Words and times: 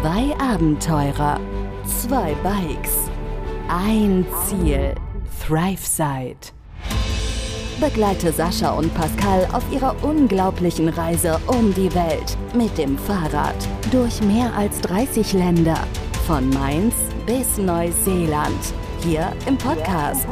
Zwei 0.00 0.32
Abenteurer, 0.38 1.40
zwei 1.84 2.32
Bikes, 2.44 3.10
ein 3.68 4.24
Ziel, 4.46 4.94
ThriveSide. 5.44 6.52
Begleite 7.80 8.30
Sascha 8.30 8.78
und 8.78 8.94
Pascal 8.94 9.48
auf 9.52 9.64
ihrer 9.72 9.96
unglaublichen 10.04 10.88
Reise 10.88 11.40
um 11.48 11.74
die 11.74 11.92
Welt 11.96 12.38
mit 12.54 12.78
dem 12.78 12.96
Fahrrad 12.96 13.56
durch 13.90 14.22
mehr 14.22 14.54
als 14.54 14.80
30 14.82 15.32
Länder, 15.32 15.78
von 16.28 16.48
Mainz 16.50 16.94
bis 17.26 17.58
Neuseeland, 17.58 18.72
hier 19.00 19.32
im 19.48 19.58
Podcast 19.58 20.28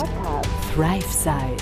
ThriveSide. 0.77 1.57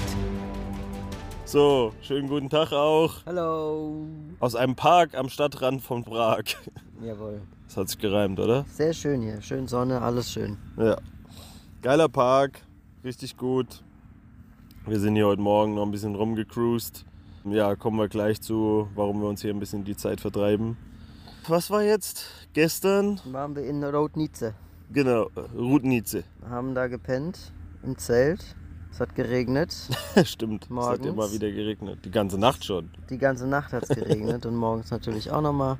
So, 1.46 1.92
schönen 2.02 2.28
guten 2.28 2.50
Tag 2.50 2.70
auch. 2.72 3.24
Hallo. 3.24 4.04
Aus 4.40 4.54
einem 4.56 4.76
Park 4.76 5.14
am 5.14 5.30
Stadtrand 5.30 5.80
von 5.80 6.04
Prag. 6.04 6.42
Jawohl. 7.02 7.40
Das 7.66 7.76
hat 7.76 7.88
sich 7.88 7.98
gereimt, 7.98 8.38
oder? 8.40 8.64
Sehr 8.68 8.92
schön 8.92 9.22
hier. 9.22 9.40
Schön 9.40 9.66
Sonne, 9.66 10.00
alles 10.00 10.30
schön. 10.30 10.56
Ja. 10.76 10.96
Geiler 11.82 12.08
Park, 12.08 12.60
richtig 13.02 13.36
gut. 13.36 13.82
Wir 14.86 15.00
sind 15.00 15.14
hier 15.14 15.26
heute 15.26 15.40
Morgen 15.42 15.74
noch 15.74 15.82
ein 15.84 15.90
bisschen 15.90 16.14
rumgecruised. 16.14 17.04
Ja, 17.44 17.74
kommen 17.76 17.98
wir 17.98 18.08
gleich 18.08 18.40
zu, 18.40 18.88
warum 18.94 19.20
wir 19.20 19.28
uns 19.28 19.42
hier 19.42 19.52
ein 19.52 19.58
bisschen 19.58 19.84
die 19.84 19.96
Zeit 19.96 20.20
vertreiben. 20.20 20.76
Was 21.48 21.70
war 21.70 21.82
jetzt? 21.82 22.24
Gestern? 22.54 23.20
Waren 23.26 23.54
wir 23.54 23.64
in 23.64 23.84
Rodnice. 23.84 24.54
Genau, 24.92 25.30
Rudnice. 25.54 26.24
Haben 26.48 26.74
da 26.74 26.86
gepennt 26.86 27.52
im 27.82 27.98
Zelt. 27.98 28.56
Es 28.90 29.00
hat 29.00 29.14
geregnet. 29.14 29.74
Stimmt, 30.24 30.64
es 30.64 30.70
hat 30.70 30.70
Morgens. 30.70 31.06
immer 31.06 31.32
wieder 31.32 31.50
geregnet. 31.50 31.98
Die 32.04 32.10
ganze 32.10 32.38
Nacht 32.38 32.64
schon. 32.64 32.90
Die 33.10 33.18
ganze 33.18 33.46
Nacht 33.46 33.72
hat 33.72 33.82
es 33.82 33.88
geregnet 33.88 34.46
und 34.46 34.54
morgens 34.54 34.90
natürlich 34.90 35.30
auch 35.30 35.42
nochmal. 35.42 35.78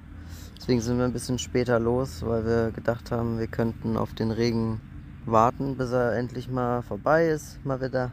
Deswegen 0.57 0.81
sind 0.81 0.99
wir 0.99 1.05
ein 1.05 1.13
bisschen 1.13 1.39
später 1.39 1.79
los, 1.79 2.23
weil 2.25 2.45
wir 2.47 2.71
gedacht 2.71 3.11
haben, 3.11 3.39
wir 3.39 3.47
könnten 3.47 3.97
auf 3.97 4.15
den 4.15 4.31
Regen 4.31 4.81
warten, 5.27 5.77
bis 5.77 5.91
er 5.93 6.17
endlich 6.17 6.49
mal 6.49 6.83
vorbei 6.83 7.29
ist, 7.29 7.65
mal 7.65 7.81
wieder. 7.81 8.13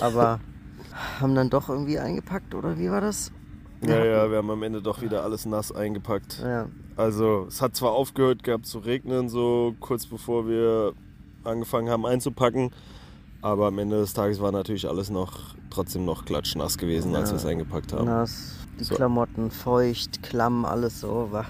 Aber 0.00 0.40
haben 1.20 1.34
dann 1.34 1.50
doch 1.50 1.68
irgendwie 1.68 1.98
eingepackt, 1.98 2.54
oder 2.54 2.78
wie 2.78 2.90
war 2.90 3.00
das? 3.00 3.30
Ja, 3.82 4.04
ja, 4.04 4.30
wir 4.30 4.38
haben 4.38 4.50
am 4.50 4.62
Ende 4.62 4.82
doch 4.82 5.00
wieder 5.00 5.22
alles 5.24 5.46
nass 5.46 5.72
eingepackt. 5.72 6.40
Ja, 6.42 6.68
Also 6.96 7.46
es 7.48 7.62
hat 7.62 7.74
zwar 7.76 7.92
aufgehört 7.92 8.42
gehabt 8.42 8.66
zu 8.66 8.78
regnen, 8.80 9.28
so 9.28 9.74
kurz 9.80 10.06
bevor 10.06 10.46
wir 10.46 10.92
angefangen 11.44 11.88
haben 11.88 12.04
einzupacken, 12.04 12.70
aber 13.40 13.68
am 13.68 13.78
Ende 13.78 13.98
des 13.98 14.12
Tages 14.12 14.40
war 14.40 14.52
natürlich 14.52 14.86
alles 14.86 15.08
noch 15.08 15.54
trotzdem 15.70 16.04
noch 16.04 16.26
klatschnass 16.26 16.76
gewesen, 16.76 17.14
als 17.14 17.30
Ja. 17.30 17.36
wir 17.36 17.38
es 17.38 17.46
eingepackt 17.46 17.92
haben. 17.94 18.04
nass, 18.04 18.56
die 18.80 18.84
So. 18.84 18.94
Klamotten 18.94 19.50
feucht, 19.50 20.22
klamm, 20.22 20.64
alles 20.64 21.00
so. 21.00 21.28
War. 21.30 21.46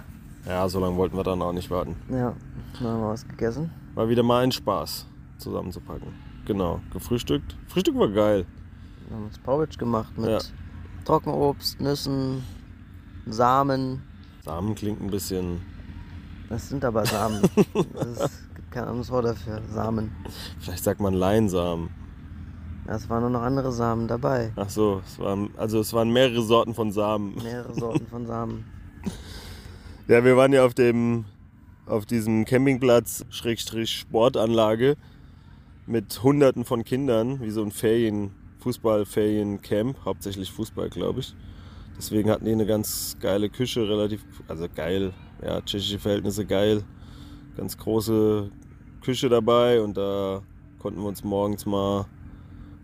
Ja, 0.46 0.68
so 0.68 0.80
lange 0.80 0.96
wollten 0.96 1.16
wir 1.16 1.22
dann 1.24 1.40
auch 1.42 1.52
nicht 1.52 1.70
warten. 1.70 1.96
Ja, 2.10 2.34
dann 2.78 2.88
haben 2.88 3.00
wir 3.00 3.08
was 3.10 3.26
gegessen. 3.26 3.70
War 3.94 4.08
wieder 4.08 4.22
mal 4.22 4.42
ein 4.42 4.52
Spaß, 4.52 5.06
zusammenzupacken. 5.38 6.08
Genau, 6.46 6.80
gefrühstückt. 6.92 7.56
Frühstück 7.68 7.96
war 7.98 8.08
geil. 8.08 8.46
Wir 9.08 9.16
haben 9.16 9.24
uns 9.26 9.38
Porridge 9.38 9.76
gemacht 9.78 10.16
mit 10.18 10.28
Ja. 10.30 10.38
Trockenobst, 11.04 11.80
Nüssen, 11.80 12.42
Samen. 13.26 14.02
Samen 14.44 14.74
klingt 14.74 15.00
ein 15.02 15.10
bisschen, 15.10 15.60
Das 16.48 16.68
sind 16.68 16.84
aber 16.84 17.04
Samen. 17.06 17.42
Es 17.74 18.40
gibt 18.54 18.70
kein 18.70 18.84
anderes 18.84 19.10
Wort 19.10 19.24
dafür. 19.26 19.60
Samen. 19.72 20.10
vielleicht 20.60 20.84
sagt 20.84 21.00
man 21.00 21.14
Leinsamen. 21.14 21.90
Ja, 22.90 22.96
Es 22.96 23.08
waren 23.08 23.20
nur 23.20 23.30
noch 23.30 23.42
andere 23.42 23.70
Samen 23.70 24.08
dabei. 24.08 24.52
Ach 24.56 24.68
so, 24.68 25.00
es 25.06 25.16
waren, 25.20 25.50
also 25.56 25.78
es 25.78 25.92
waren 25.92 26.10
mehrere 26.10 26.42
Sorten 26.42 26.74
von 26.74 26.90
Samen. 26.90 27.36
Mehrere 27.40 27.72
Sorten 27.72 28.06
von 28.06 28.26
Samen. 28.26 28.64
Ja, 30.08 30.24
wir 30.24 30.36
waren 30.36 30.52
ja 30.52 30.64
auf 30.64 30.74
dem 30.74 31.24
auf 31.86 32.04
diesem 32.04 32.44
Campingplatz 32.44 33.24
Schrägstrich 33.30 33.92
Sportanlage 33.92 34.96
mit 35.86 36.20
hunderten 36.24 36.64
von 36.64 36.82
Kindern, 36.82 37.40
wie 37.40 37.50
so 37.50 37.62
ein 37.62 37.70
Ferien 37.70 38.32
Fußball-Feriencamp, 38.58 40.04
hauptsächlich 40.04 40.50
Fußball, 40.50 40.90
glaube 40.90 41.20
ich. 41.20 41.36
Deswegen 41.96 42.28
hatten 42.28 42.44
die 42.44 42.50
eine 42.50 42.66
ganz 42.66 43.18
geile 43.20 43.48
Küche, 43.50 43.88
relativ 43.88 44.24
also 44.48 44.66
geil, 44.74 45.12
ja, 45.44 45.60
tschechische 45.60 46.00
Verhältnisse 46.00 46.44
geil. 46.44 46.82
Ganz 47.56 47.78
große 47.78 48.50
Küche 49.00 49.28
dabei 49.28 49.80
und 49.80 49.96
da 49.96 50.42
konnten 50.80 51.00
wir 51.00 51.06
uns 51.06 51.22
morgens 51.22 51.66
mal 51.66 52.06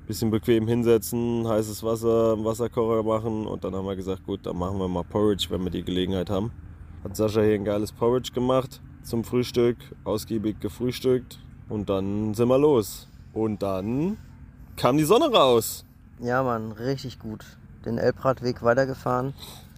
bisschen 0.07 0.31
bequem 0.31 0.69
hinsetzen, 0.69 1.47
heißes 1.47 1.83
Wasser, 1.83 2.35
im 2.35 2.45
Wasserkocher 2.45 3.03
machen 3.03 3.47
und 3.47 3.65
dann 3.65 3.75
haben 3.75 3.87
wir 3.87 3.97
gesagt, 3.97 4.25
gut, 4.25 4.47
dann 4.47 4.57
machen 4.57 4.79
wir 4.79 4.89
mal 4.89 5.05
Porridge, 5.05 5.47
wenn 5.51 5.65
wir 5.65 5.71
die 5.71 5.85
Gelegenheit 5.85 6.31
haben. 6.31 6.53
Hat 7.03 7.17
Sascha 7.17 7.41
hier 7.41 7.55
ein 7.55 7.65
geiles 7.65 7.93
Porridge 7.93 8.33
gemacht 8.33 8.81
zum 9.03 9.25
Frühstück, 9.25 9.77
ausgiebig 10.05 10.61
gefrühstückt 10.61 11.41
und 11.69 11.89
dann 11.89 12.35
sind 12.35 12.49
wir 12.49 12.59
los. 12.59 13.09
Und 13.33 13.63
dann 13.63 14.17
kam 14.77 14.97
die 14.97 15.05
Sonne 15.05 15.27
raus. 15.27 15.85
Ja, 16.21 16.43
Mann, 16.43 16.73
richtig 16.73 17.19
gut. 17.19 17.45
Den 17.85 17.99
Elbradweg 17.99 18.63
weitergefahren. 18.63 19.35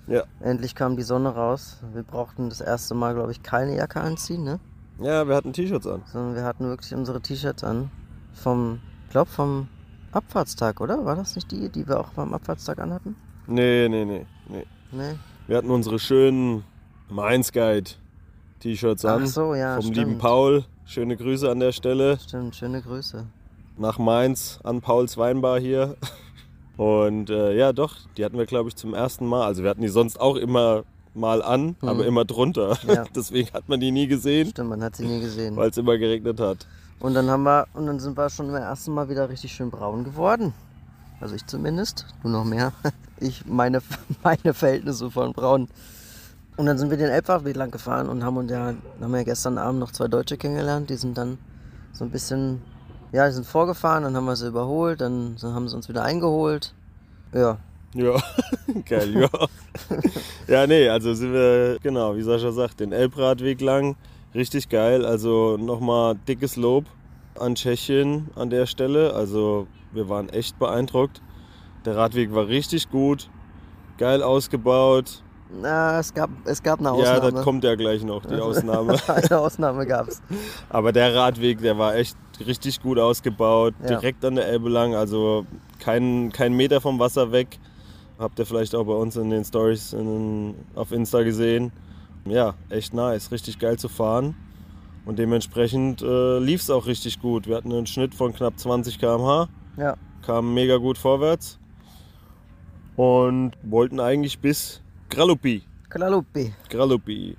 Ja. 0.07 0.23
Endlich 0.41 0.75
kam 0.75 0.97
die 0.97 1.03
Sonne 1.03 1.31
raus. 1.31 1.79
Wir 1.93 2.03
brauchten 2.03 2.49
das 2.49 2.61
erste 2.61 2.95
Mal, 2.95 3.15
glaube 3.15 3.33
ich, 3.33 3.43
keine 3.43 3.77
Jacke 3.77 4.01
anziehen, 4.01 4.45
ne? 4.45 4.61
Ja, 5.01 5.29
wir 5.29 5.35
hatten 5.35 5.53
T-Shirts 5.53 5.87
an. 5.87 6.03
Sondern 6.07 6.35
wir 6.35 6.45
hatten 6.45 6.65
wirklich 6.65 6.95
unsere 6.95 7.21
T-Shirts 7.21 7.65
an. 7.65 7.91
Vom, 8.33 8.81
ich 9.05 9.11
glaube, 9.11 9.31
vom 9.31 9.69
Abfahrtstag, 10.13 10.81
oder? 10.81 11.05
War 11.05 11.17
das 11.17 11.35
nicht 11.37 11.51
die, 11.51 11.69
die 11.69 11.87
wir 11.87 12.01
auch 12.01 12.09
beim 12.11 12.33
Abfahrtstag 12.35 12.79
anhatten? 12.79 13.17
Nee, 13.47 13.89
nee, 13.89 14.05
nee, 14.05 14.27
nee. 14.49 14.65
Nee. 14.93 15.15
Wir 15.47 15.57
hatten 15.59 15.71
unsere 15.71 15.99
schönen 15.99 16.65
Mainz 17.11 17.53
Guide 17.53 17.91
T-Shirts 18.61 19.05
an. 19.05 19.23
Ach 19.25 19.27
so, 19.27 19.55
ja, 19.55 19.75
Vom 19.77 19.83
stimmt. 19.93 19.97
lieben 19.97 20.19
Paul. 20.19 20.65
Schöne 20.87 21.17
Grüße 21.17 21.51
an 21.51 21.61
der 21.61 21.73
Stelle. 21.73 22.19
Stimmt, 22.19 22.57
schöne 22.57 22.81
Grüße. 22.83 23.25
nach 23.77 23.99
Mainz 23.99 24.59
an 24.65 24.81
Pauls 24.81 25.17
Weinbar 25.19 25.61
hier. 25.61 25.97
Und 26.77 27.29
äh, 27.31 27.57
ja, 27.57 27.73
doch, 27.73 27.97
die 28.17 28.25
hatten 28.25 28.39
wir, 28.39 28.47
glaube 28.47 28.69
ich, 28.69 28.77
zum 28.77 28.95
ersten 28.95 29.27
Mal. 29.27 29.45
Also 29.45 29.63
wir 29.63 29.71
hatten 29.71 29.83
die 29.83 29.89
sonst 29.89 30.21
auch 30.21 30.37
immer 30.37 30.85
mal 31.15 31.43
an, 31.43 31.75
aber 31.81 32.07
immer 32.07 32.25
drunter. 32.25 32.79
Ja. 32.87 33.05
Deswegen 33.17 33.53
hat 33.53 33.69
man 33.69 33.81
die 33.81 33.91
nie 33.91 34.07
gesehen, 34.07 34.51
Stimmt, 34.51 34.71
man 34.71 34.83
hat 34.85 34.95
sie 34.97 35.05
nie 35.07 35.21
gesehen. 35.21 35.57
weil 35.57 35.71
es 35.71 35.77
immer 35.77 35.99
geregnet 35.99 36.39
hat. 36.39 36.67
Und 37.01 37.15
dann 37.15 37.31
haben 37.31 37.45
wir, 37.45 37.67
und 37.75 37.87
dann 37.87 38.01
sind 38.01 38.17
wir 38.17 38.29
schon 38.29 38.51
beim 38.51 38.63
ersten 38.63 38.93
Mal 38.93 39.09
wieder 39.09 39.29
richtig 39.29 39.53
schön 39.53 39.71
braun 39.71 40.05
geworden. 40.05 40.53
Also 41.21 41.35
ich 41.35 41.47
zumindest, 41.47 42.07
du 42.23 42.29
noch 42.29 42.45
mehr. 42.45 42.73
Ich 43.21 43.47
meine, 43.47 43.83
meine 44.23 44.55
Verhältnisse 44.55 45.11
von 45.11 45.33
braun. 45.33 45.69
Und 46.57 46.67
dann 46.67 46.79
sind 46.79 46.91
wir 46.91 46.97
den 46.97 47.11
Elbweg 47.11 47.57
lang 47.57 47.73
gefahren 47.73 48.09
und 48.09 48.23
haben 48.23 48.37
uns 48.37 48.51
ja, 48.51 48.75
haben 49.01 49.15
ja 49.15 49.25
gestern 49.25 49.59
Abend 49.59 49.81
noch 49.81 49.91
zwei 49.91 50.07
Deutsche 50.07 50.37
kennengelernt. 50.37 50.89
Die 50.89 50.95
sind 50.95 51.19
dann 51.19 51.37
so 51.93 52.05
ein 52.05 52.11
bisschen, 52.11 52.63
ja, 53.11 53.27
die 53.27 53.33
sind 53.33 53.45
vorgefahren, 53.45 54.05
dann 54.05 54.15
haben 54.15 54.27
wir 54.27 54.37
sie 54.37 54.47
überholt, 54.47 55.01
dann 55.01 55.37
haben 55.43 55.69
sie 55.69 55.75
uns 55.75 55.89
wieder 55.89 56.05
eingeholt. 56.05 56.75
Ja, 57.33 57.59
Ja, 57.95 58.23
geil, 58.89 59.15
ja. 59.17 59.29
ja, 60.47 60.67
nee, 60.67 60.89
also 60.89 61.15
sind 61.15 61.33
wir, 61.33 61.79
genau, 61.83 62.15
wie 62.17 62.23
Sascha 62.23 62.53
sagt, 62.53 62.81
den 62.81 62.93
Elbradweg 62.93 63.61
lang. 63.61 63.97
Richtig 64.35 64.69
geil. 64.69 65.05
Also 65.05 65.57
nochmal 65.57 66.15
dickes 66.27 66.57
Lob 66.57 66.85
an 67.39 67.55
Tschechien 67.55 68.29
an 68.37 68.51
der 68.51 68.67
Stelle. 68.67 69.15
Also 69.15 69.67
wir 69.93 70.09
waren 70.09 70.29
echt 70.29 70.59
beeindruckt. 70.59 71.23
Der 71.85 71.97
Radweg 71.97 72.35
war 72.35 72.47
richtig 72.49 72.91
gut, 72.91 73.31
geil 73.97 74.23
ausgebaut. 74.23 75.23
na, 75.63 75.99
es 76.01 76.13
gab, 76.13 76.29
es 76.45 76.63
gab 76.63 76.81
eine 76.81 76.89
Ja, 76.89 76.95
Ausnahme. 77.15 77.33
das 77.33 77.45
kommt 77.45 77.65
ja 77.65 77.75
gleich 77.77 78.03
noch, 78.05 78.27
die 78.27 78.35
Ausnahme. 78.41 78.97
eine 79.09 79.39
Ausnahme 79.39 79.87
gab's. 79.87 80.21
Aber 80.69 80.93
der 80.93 81.15
Radweg, 81.15 81.63
der 81.63 81.79
war 81.79 81.95
echt 81.95 82.17
richtig 82.45 82.83
gut 82.83 82.99
ausgebaut, 82.99 83.75
Ja. 83.81 83.87
direkt 83.89 84.25
an 84.25 84.35
der 84.35 84.47
Elbe 84.49 84.69
lang, 84.69 84.95
also 84.95 85.47
kein, 85.79 86.31
kein 86.33 86.53
Meter 86.53 86.81
vom 86.81 86.99
Wasser 86.99 87.33
weg. 87.33 87.59
Habt 88.19 88.39
ihr 88.41 88.45
vielleicht 88.47 88.75
auch 88.75 88.85
bei 88.85 88.93
uns 88.95 89.17
in 89.17 89.31
den 89.31 89.45
Stories 89.45 89.97
auf 90.75 90.91
Insta 90.93 91.23
gesehen. 91.23 91.71
Ja, 92.31 92.55
echt 92.71 92.95
nice, 92.95 93.31
richtig 93.33 93.59
geil 93.59 93.79
zu 93.79 93.89
fahren. 93.89 94.35
Und 95.07 95.19
dementsprechend 95.19 96.03
äh, 96.03 96.39
lief 96.39 96.61
es 96.61 96.71
auch 96.71 96.87
richtig 96.87 97.21
gut. 97.21 97.47
Wir 97.47 97.57
hatten 97.57 97.73
einen 97.73 97.87
Schnitt 97.87 98.15
von 98.15 98.35
knapp 98.35 98.59
20 98.59 98.99
km/h, 98.99 99.49
Ja, 99.79 99.97
kamen 100.23 100.53
mega 100.53 100.77
gut 100.77 100.99
vorwärts 100.99 101.59
und 102.97 103.53
wollten 103.63 104.01
eigentlich 104.01 104.39
bis 104.41 104.83
Gralupi. 105.09 105.63
Klalupi 105.89 106.53
Gralupi. 106.69 107.37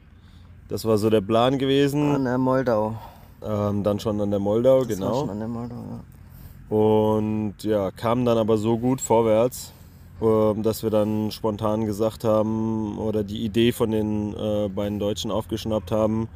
Das 0.68 0.86
war 0.86 0.97
so 0.97 1.09
der 1.09 1.21
Plan 1.21 1.57
gewesen. 1.59 2.15
an 2.15 2.24
der 2.25 2.38
Moldau. 2.38 2.97
Ähm, 3.44 3.83
dann 3.83 4.00
schon 4.00 4.19
an 4.21 4.31
der 4.31 4.39
Moldau, 4.39 4.83
Das 4.85 4.89
war 4.89 4.95
genau. 4.95 5.19
schon 5.21 5.30
an 5.30 5.39
der 5.39 5.47
Moldau, 5.47 5.75
ja. 5.75 6.75
Und 6.75 7.56
ja, 7.63 7.92
kamen 7.92 8.25
dann 8.25 8.38
aber 8.38 8.57
so 8.57 8.77
gut 8.77 9.01
vorwärts, 9.01 9.74
dass 10.19 10.83
wir 10.83 10.89
dann 10.89 11.31
spontan 11.31 11.86
gesagt 11.86 12.24
haben 12.24 12.98
oder 12.98 13.24
die 13.24 13.44
Idee 13.45 13.71
von 13.71 13.92
den 13.92 14.33
äh, 14.33 14.68
beiden 14.68 15.00
Deutschen 15.00 15.31
aufgeschnappt 15.31 15.92
haben, 15.92 16.27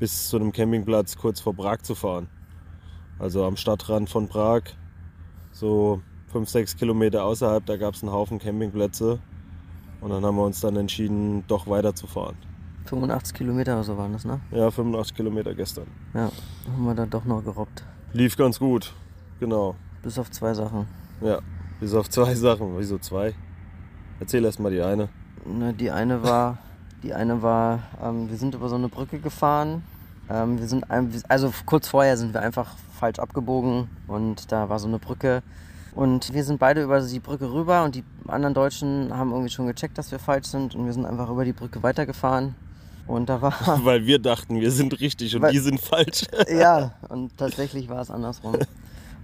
bis 0.00 0.28
zu 0.28 0.36
einem 0.36 0.52
Campingplatz 0.52 1.16
kurz 1.16 1.40
vor 1.40 1.54
Prag 1.54 1.78
zu 1.82 1.94
fahren. 1.94 2.28
Also 3.18 3.44
am 3.44 3.56
Stadtrand 3.56 4.10
von 4.10 4.28
Prag, 4.28 4.62
so 5.52 6.00
5, 6.32 6.48
6 6.48 6.76
Kilometer 6.76 7.24
außerhalb, 7.24 7.64
da 7.66 7.76
gab 7.76 7.94
es 7.94 8.02
einen 8.02 8.12
Haufen 8.12 8.38
Campingplätze. 8.38 9.20
Und 10.00 10.10
dann 10.10 10.24
haben 10.24 10.36
wir 10.36 10.44
uns 10.44 10.60
dann 10.60 10.76
entschieden, 10.76 11.44
doch 11.46 11.68
weiterzufahren. 11.68 12.36
85 12.86 13.34
Kilometer 13.34 13.74
oder 13.74 13.84
so 13.84 13.96
waren 13.98 14.12
das, 14.12 14.24
ne? 14.24 14.40
Ja, 14.50 14.70
85 14.70 15.14
Kilometer 15.14 15.54
gestern. 15.54 15.86
Ja, 16.14 16.30
haben 16.72 16.84
wir 16.84 16.94
dann 16.94 17.10
doch 17.10 17.24
noch 17.24 17.44
gerobbt. 17.44 17.84
Lief 18.12 18.36
ganz 18.36 18.58
gut, 18.58 18.94
genau. 19.38 19.76
Bis 20.02 20.18
auf 20.18 20.30
zwei 20.30 20.54
Sachen. 20.54 20.86
Ja, 21.20 21.40
bis 21.80 21.94
auf 21.94 22.08
zwei 22.08 22.34
Sachen. 22.34 22.78
Wieso 22.78 22.98
zwei? 22.98 23.34
Erzähl 24.20 24.44
erst 24.44 24.60
mal 24.60 24.70
die 24.70 24.82
eine. 24.82 25.08
Ne, 25.46 25.72
die 25.72 25.90
eine 25.90 26.22
war, 26.22 26.58
die 27.02 27.14
eine 27.14 27.42
war, 27.42 27.80
ähm, 28.02 28.28
wir 28.28 28.36
sind 28.36 28.54
über 28.54 28.68
so 28.68 28.74
eine 28.76 28.88
Brücke 28.88 29.18
gefahren. 29.18 29.82
Ähm, 30.28 30.58
wir 30.58 30.68
sind, 30.68 30.84
also 31.28 31.52
kurz 31.64 31.88
vorher 31.88 32.16
sind 32.16 32.34
wir 32.34 32.42
einfach 32.42 32.76
falsch 32.98 33.18
abgebogen 33.18 33.88
und 34.06 34.52
da 34.52 34.68
war 34.68 34.78
so 34.78 34.86
eine 34.86 34.98
Brücke. 34.98 35.42
Und 35.94 36.32
wir 36.32 36.44
sind 36.44 36.58
beide 36.60 36.82
über 36.82 37.00
die 37.00 37.18
Brücke 37.18 37.50
rüber 37.50 37.82
und 37.82 37.94
die 37.96 38.04
anderen 38.28 38.54
Deutschen 38.54 39.16
haben 39.16 39.30
irgendwie 39.32 39.50
schon 39.50 39.66
gecheckt, 39.66 39.98
dass 39.98 40.12
wir 40.12 40.18
falsch 40.20 40.46
sind 40.46 40.74
und 40.76 40.84
wir 40.86 40.92
sind 40.92 41.04
einfach 41.04 41.28
über 41.30 41.44
die 41.44 41.52
Brücke 41.52 41.82
weitergefahren. 41.82 42.54
Und 43.06 43.28
da 43.28 43.42
war, 43.42 43.54
Weil 43.84 44.06
wir 44.06 44.20
dachten, 44.20 44.60
wir 44.60 44.70
sind 44.70 45.00
richtig 45.00 45.34
und 45.34 45.42
Weil- 45.42 45.52
die 45.52 45.58
sind 45.58 45.80
falsch. 45.80 46.26
ja, 46.48 46.92
und 47.08 47.36
tatsächlich 47.36 47.88
war 47.88 48.02
es 48.02 48.10
andersrum. 48.10 48.56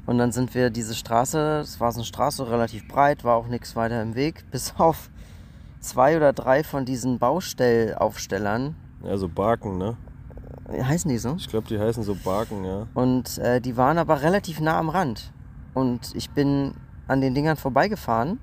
Und 0.06 0.18
dann 0.18 0.30
sind 0.30 0.54
wir 0.54 0.70
diese 0.70 0.94
Straße, 0.94 1.60
es 1.60 1.80
war 1.80 1.90
so 1.90 1.98
eine 1.98 2.04
Straße 2.04 2.48
relativ 2.48 2.86
breit, 2.86 3.24
war 3.24 3.34
auch 3.34 3.48
nichts 3.48 3.74
weiter 3.74 4.00
im 4.00 4.14
Weg, 4.14 4.44
bis 4.50 4.74
auf 4.78 5.10
zwei 5.80 6.16
oder 6.16 6.32
drei 6.32 6.62
von 6.62 6.84
diesen 6.84 7.18
Baustellaufstellern. 7.18 8.76
Ja, 9.02 9.16
so 9.16 9.28
Barken, 9.28 9.78
ne? 9.78 9.96
Heißen 10.68 11.08
die 11.08 11.18
so? 11.18 11.34
Ich 11.36 11.48
glaube, 11.48 11.68
die 11.68 11.78
heißen 11.78 12.02
so 12.02 12.16
Barken, 12.16 12.64
ja. 12.64 12.86
Und 12.94 13.38
äh, 13.38 13.60
die 13.60 13.76
waren 13.76 13.98
aber 13.98 14.22
relativ 14.22 14.60
nah 14.60 14.78
am 14.78 14.88
Rand. 14.88 15.32
Und 15.74 16.14
ich 16.14 16.30
bin 16.30 16.74
an 17.06 17.20
den 17.20 17.34
Dingern 17.34 17.56
vorbeigefahren, 17.56 18.40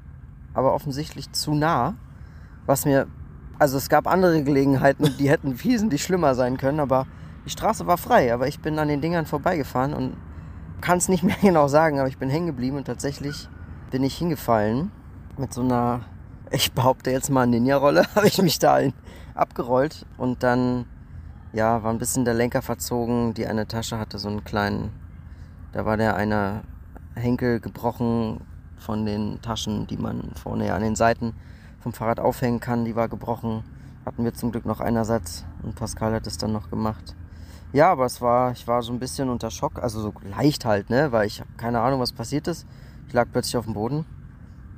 aber 0.54 0.74
offensichtlich 0.74 1.32
zu 1.32 1.54
nah. 1.54 1.96
Was 2.66 2.86
mir. 2.86 3.08
Also 3.60 3.78
es 3.78 3.90
gab 3.90 4.08
andere 4.08 4.44
Gelegenheiten, 4.44 5.10
die 5.20 5.30
hätten 5.30 5.64
wesentlich 5.64 6.04
schlimmer 6.04 6.36
sein 6.36 6.58
können, 6.58 6.80
aber 6.80 7.08
die 7.46 7.50
Straße 7.50 7.88
war 7.88 7.98
frei. 7.98 8.34
Aber 8.34 8.48
ich 8.48 8.60
bin 8.60 8.80
an 8.80 8.88
den 8.88 9.02
Dingern 9.02 9.26
vorbeigefahren 9.26 9.94
und 9.94 10.14
kann 10.84 10.98
es 10.98 11.08
nicht 11.08 11.24
mehr 11.24 11.38
genau 11.42 11.68
sagen, 11.68 12.00
aber 12.00 12.10
ich 12.10 12.18
bin 12.18 12.30
hängen 12.30 12.48
geblieben 12.48 12.78
und 12.78 12.86
tatsächlich 12.86 13.48
bin 13.90 14.04
ich 14.04 14.18
hingefallen 14.18 14.92
mit 15.38 15.54
so 15.54 15.62
einer, 15.62 16.02
ich 16.52 16.74
behaupte 16.74 17.10
jetzt 17.10 17.30
mal 17.30 17.48
Ninja-Rolle, 17.48 18.06
habe 18.16 18.28
ich 18.28 18.40
mich 18.42 18.60
da 18.60 18.80
abgerollt 19.34 20.06
und 20.18 20.44
dann 20.44 20.86
ja, 21.54 21.84
war 21.84 21.92
ein 21.92 22.00
bisschen 22.00 22.26
der 22.26 22.34
Lenker 22.34 22.62
verzogen. 22.62 23.34
Die 23.36 23.46
eine 23.46 23.68
Tasche 23.68 23.98
hatte 23.98 24.18
so 24.18 24.28
einen 24.28 24.44
kleinen, 24.44 24.92
da 25.72 25.86
war 25.86 25.98
der 25.98 26.16
eine 26.16 26.64
Henkel 27.16 27.60
gebrochen 27.60 28.42
von 28.78 29.06
den 29.06 29.42
Taschen, 29.42 29.88
die 29.88 29.98
man 29.98 30.32
vorne 30.36 30.74
an 30.74 30.82
den 30.82 30.96
Seiten 30.96 31.34
vom 31.80 31.94
Fahrrad 31.94 32.20
aufhängen 32.20 32.60
kann. 32.60 32.86
Die 32.86 32.96
war 32.96 33.08
gebrochen. 33.08 33.64
Hatten 34.06 34.24
wir 34.26 34.34
zum 34.34 34.52
Glück 34.52 34.66
noch 34.66 34.82
einen 34.82 34.98
Ersatz 34.98 35.46
und 35.62 35.76
Pascal 35.76 36.14
hat 36.14 36.28
es 36.28 36.38
dann 36.38 36.52
noch 36.52 36.70
gemacht. 36.70 37.16
Ja, 37.74 37.92
aber 37.92 38.06
es 38.06 38.22
war, 38.22 38.52
ich 38.52 38.68
war 38.68 38.84
so 38.84 38.94
ein 38.94 39.00
bisschen 39.00 39.30
unter 39.30 39.50
Schock, 39.50 39.82
also 39.82 40.00
so 40.00 40.14
leicht 40.24 40.64
halt, 40.64 40.92
ne, 40.92 41.12
weil 41.12 41.26
ich 41.26 41.40
habe 41.40 41.50
keine 41.58 41.82
Ahnung, 41.82 42.00
was 42.00 42.14
passiert 42.14 42.48
ist. 42.48 42.68
Ich 43.08 43.14
lag 43.14 43.28
plötzlich 43.32 43.58
auf 43.58 43.66
dem 43.66 43.74
Boden. 43.74 44.06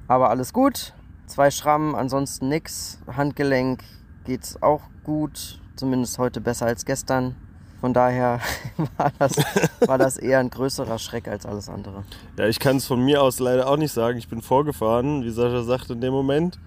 Aber 0.07 0.29
alles 0.29 0.53
gut. 0.53 0.93
Zwei 1.27 1.51
Schrammen, 1.51 1.93
ansonsten 1.93 2.47
nix. 2.47 2.99
Handgelenk 3.07 3.83
geht's 4.23 4.61
auch 4.61 4.81
gut. 5.03 5.59
Zumindest 5.75 6.19
heute 6.19 6.39
besser 6.39 6.67
als 6.67 6.85
gestern. 6.85 7.35
Von 7.81 7.93
daher 7.93 8.39
war 8.97 9.11
das, 9.19 9.37
war 9.85 9.97
das 9.97 10.17
eher 10.17 10.39
ein 10.39 10.49
größerer 10.49 10.97
Schreck 10.97 11.27
als 11.27 11.45
alles 11.45 11.67
andere. 11.67 12.03
Ja, 12.37 12.47
ich 12.47 12.59
kann 12.59 12.77
es 12.77 12.87
von 12.87 13.03
mir 13.03 13.21
aus 13.21 13.39
leider 13.39 13.67
auch 13.67 13.77
nicht 13.77 13.91
sagen. 13.91 14.17
Ich 14.17 14.29
bin 14.29 14.41
vorgefahren, 14.41 15.23
wie 15.23 15.31
Sascha 15.31 15.63
sagte 15.63 15.93
in 15.93 16.01
dem 16.01 16.13
Moment. 16.13 16.59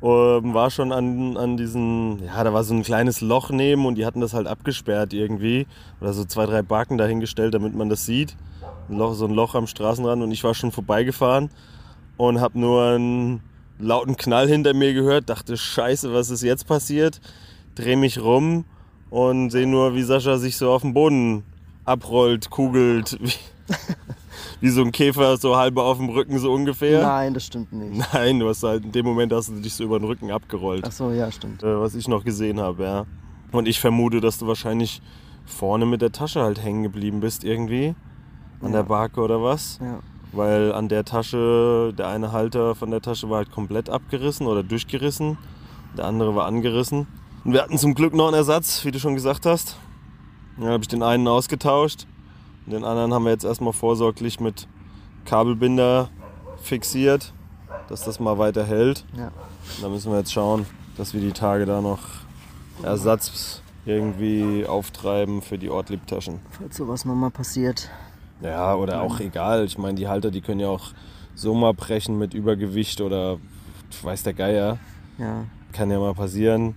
Ähm, 0.00 0.54
war 0.54 0.70
schon 0.70 0.92
an, 0.92 1.36
an 1.36 1.56
diesen, 1.56 2.22
ja, 2.24 2.44
da 2.44 2.52
war 2.52 2.62
so 2.62 2.72
ein 2.72 2.84
kleines 2.84 3.20
Loch 3.20 3.50
neben 3.50 3.84
und 3.84 3.96
die 3.96 4.06
hatten 4.06 4.20
das 4.20 4.32
halt 4.32 4.46
abgesperrt 4.46 5.12
irgendwie. 5.12 5.66
Oder 6.00 6.12
so 6.12 6.24
zwei, 6.24 6.46
drei 6.46 6.62
Baken 6.62 6.98
dahingestellt, 6.98 7.54
damit 7.54 7.74
man 7.74 7.88
das 7.88 8.06
sieht. 8.06 8.36
Ein 8.88 8.96
Loch, 8.96 9.14
so 9.14 9.26
ein 9.26 9.34
Loch 9.34 9.54
am 9.54 9.66
Straßenrand 9.66 10.22
und 10.22 10.30
ich 10.30 10.44
war 10.44 10.54
schon 10.54 10.70
vorbeigefahren 10.70 11.50
und 12.16 12.40
habe 12.40 12.58
nur 12.58 12.84
einen 12.84 13.40
lauten 13.80 14.16
Knall 14.16 14.48
hinter 14.48 14.72
mir 14.72 14.94
gehört. 14.94 15.28
Dachte, 15.28 15.56
scheiße, 15.56 16.12
was 16.14 16.30
ist 16.30 16.42
jetzt 16.42 16.66
passiert? 16.66 17.20
Dreh 17.74 17.96
mich 17.96 18.20
rum 18.20 18.64
und 19.10 19.50
sehe 19.50 19.66
nur, 19.66 19.94
wie 19.94 20.02
Sascha 20.02 20.38
sich 20.38 20.56
so 20.56 20.70
auf 20.70 20.82
dem 20.82 20.94
Boden 20.94 21.42
abrollt, 21.84 22.50
kugelt. 22.50 23.18
Wie, 24.60 24.68
so 24.70 24.82
ein 24.82 24.90
Käfer, 24.92 25.36
so 25.36 25.56
halbe 25.56 25.82
auf 25.82 25.98
dem 25.98 26.08
Rücken, 26.08 26.38
so 26.38 26.52
ungefähr. 26.52 27.02
Nein, 27.02 27.34
das 27.34 27.46
stimmt 27.46 27.72
nicht. 27.72 28.04
Nein, 28.12 28.40
du 28.40 28.48
hast 28.48 28.62
halt 28.64 28.84
in 28.84 28.92
dem 28.92 29.06
Moment 29.06 29.32
hast 29.32 29.48
du 29.50 29.54
dich 29.60 29.74
so 29.74 29.84
über 29.84 29.98
den 30.00 30.06
Rücken 30.06 30.30
abgerollt, 30.32 30.84
Ach 30.86 30.92
so, 30.92 31.10
ja, 31.12 31.30
stimmt. 31.30 31.62
äh, 31.62 31.80
was 31.80 31.94
ich 31.94 32.08
noch 32.08 32.24
gesehen 32.24 32.58
habe, 32.60 32.82
ja. 32.84 33.06
Und 33.52 33.68
ich 33.68 33.80
vermute, 33.80 34.20
dass 34.20 34.38
du 34.38 34.46
wahrscheinlich 34.46 35.00
vorne 35.46 35.86
mit 35.86 36.02
der 36.02 36.12
Tasche 36.12 36.42
halt 36.42 36.62
hängen 36.62 36.82
geblieben 36.82 37.20
bist 37.20 37.44
irgendwie. 37.44 37.94
An 38.60 38.72
Ja. 38.72 38.78
der 38.78 38.82
Barke 38.82 39.20
oder 39.20 39.42
was. 39.42 39.78
Ja. 39.80 40.00
Weil 40.32 40.72
an 40.74 40.88
der 40.88 41.04
Tasche, 41.04 41.94
der 41.96 42.08
eine 42.08 42.32
Halter 42.32 42.74
von 42.74 42.90
der 42.90 43.00
Tasche 43.00 43.30
war 43.30 43.38
halt 43.38 43.50
komplett 43.50 43.88
abgerissen 43.88 44.46
oder 44.46 44.62
durchgerissen. 44.62 45.38
Der 45.96 46.04
andere 46.04 46.34
war 46.34 46.44
angerissen. 46.46 47.06
Und 47.44 47.52
wir 47.54 47.62
hatten 47.62 47.78
zum 47.78 47.94
Glück 47.94 48.12
noch 48.14 48.26
einen 48.26 48.34
Ersatz, 48.36 48.84
wie 48.84 48.90
du 48.90 48.98
schon 48.98 49.14
gesagt 49.14 49.46
hast. 49.46 49.76
Dann 50.58 50.68
habe 50.68 50.82
ich 50.82 50.88
den 50.88 51.02
einen 51.02 51.26
ausgetauscht. 51.28 52.06
Den 52.70 52.84
anderen 52.84 53.14
haben 53.14 53.24
wir 53.24 53.32
jetzt 53.32 53.44
erstmal 53.44 53.72
vorsorglich 53.72 54.40
mit 54.40 54.68
Kabelbinder 55.24 56.10
fixiert, 56.62 57.32
dass 57.88 58.04
das 58.04 58.20
mal 58.20 58.38
weiter 58.38 58.64
hält. 58.64 59.04
Ja. 59.16 59.30
Da 59.80 59.88
müssen 59.88 60.12
wir 60.12 60.18
jetzt 60.18 60.32
schauen, 60.32 60.66
dass 60.96 61.14
wir 61.14 61.20
die 61.20 61.32
Tage 61.32 61.64
da 61.64 61.80
noch 61.80 62.00
Ersatz 62.82 63.62
irgendwie 63.86 64.66
auftreiben 64.66 65.40
für 65.40 65.56
die 65.56 65.70
Ortliebtaschen. 65.70 66.40
Falls 66.50 66.76
sowas 66.76 67.04
nochmal 67.04 67.30
passiert. 67.30 67.88
Ja, 68.42 68.74
oder 68.74 69.02
auch 69.02 69.18
egal. 69.20 69.64
Ich 69.64 69.78
meine, 69.78 69.94
die 69.94 70.08
Halter, 70.08 70.30
die 70.30 70.42
können 70.42 70.60
ja 70.60 70.68
auch 70.68 70.92
so 71.34 71.54
mal 71.54 71.72
brechen 71.72 72.18
mit 72.18 72.34
Übergewicht 72.34 73.00
oder 73.00 73.38
weiß 74.02 74.24
der 74.24 74.34
Geier. 74.34 74.78
Ja. 75.16 75.44
Kann 75.72 75.90
ja 75.90 75.98
mal 75.98 76.14
passieren. 76.14 76.76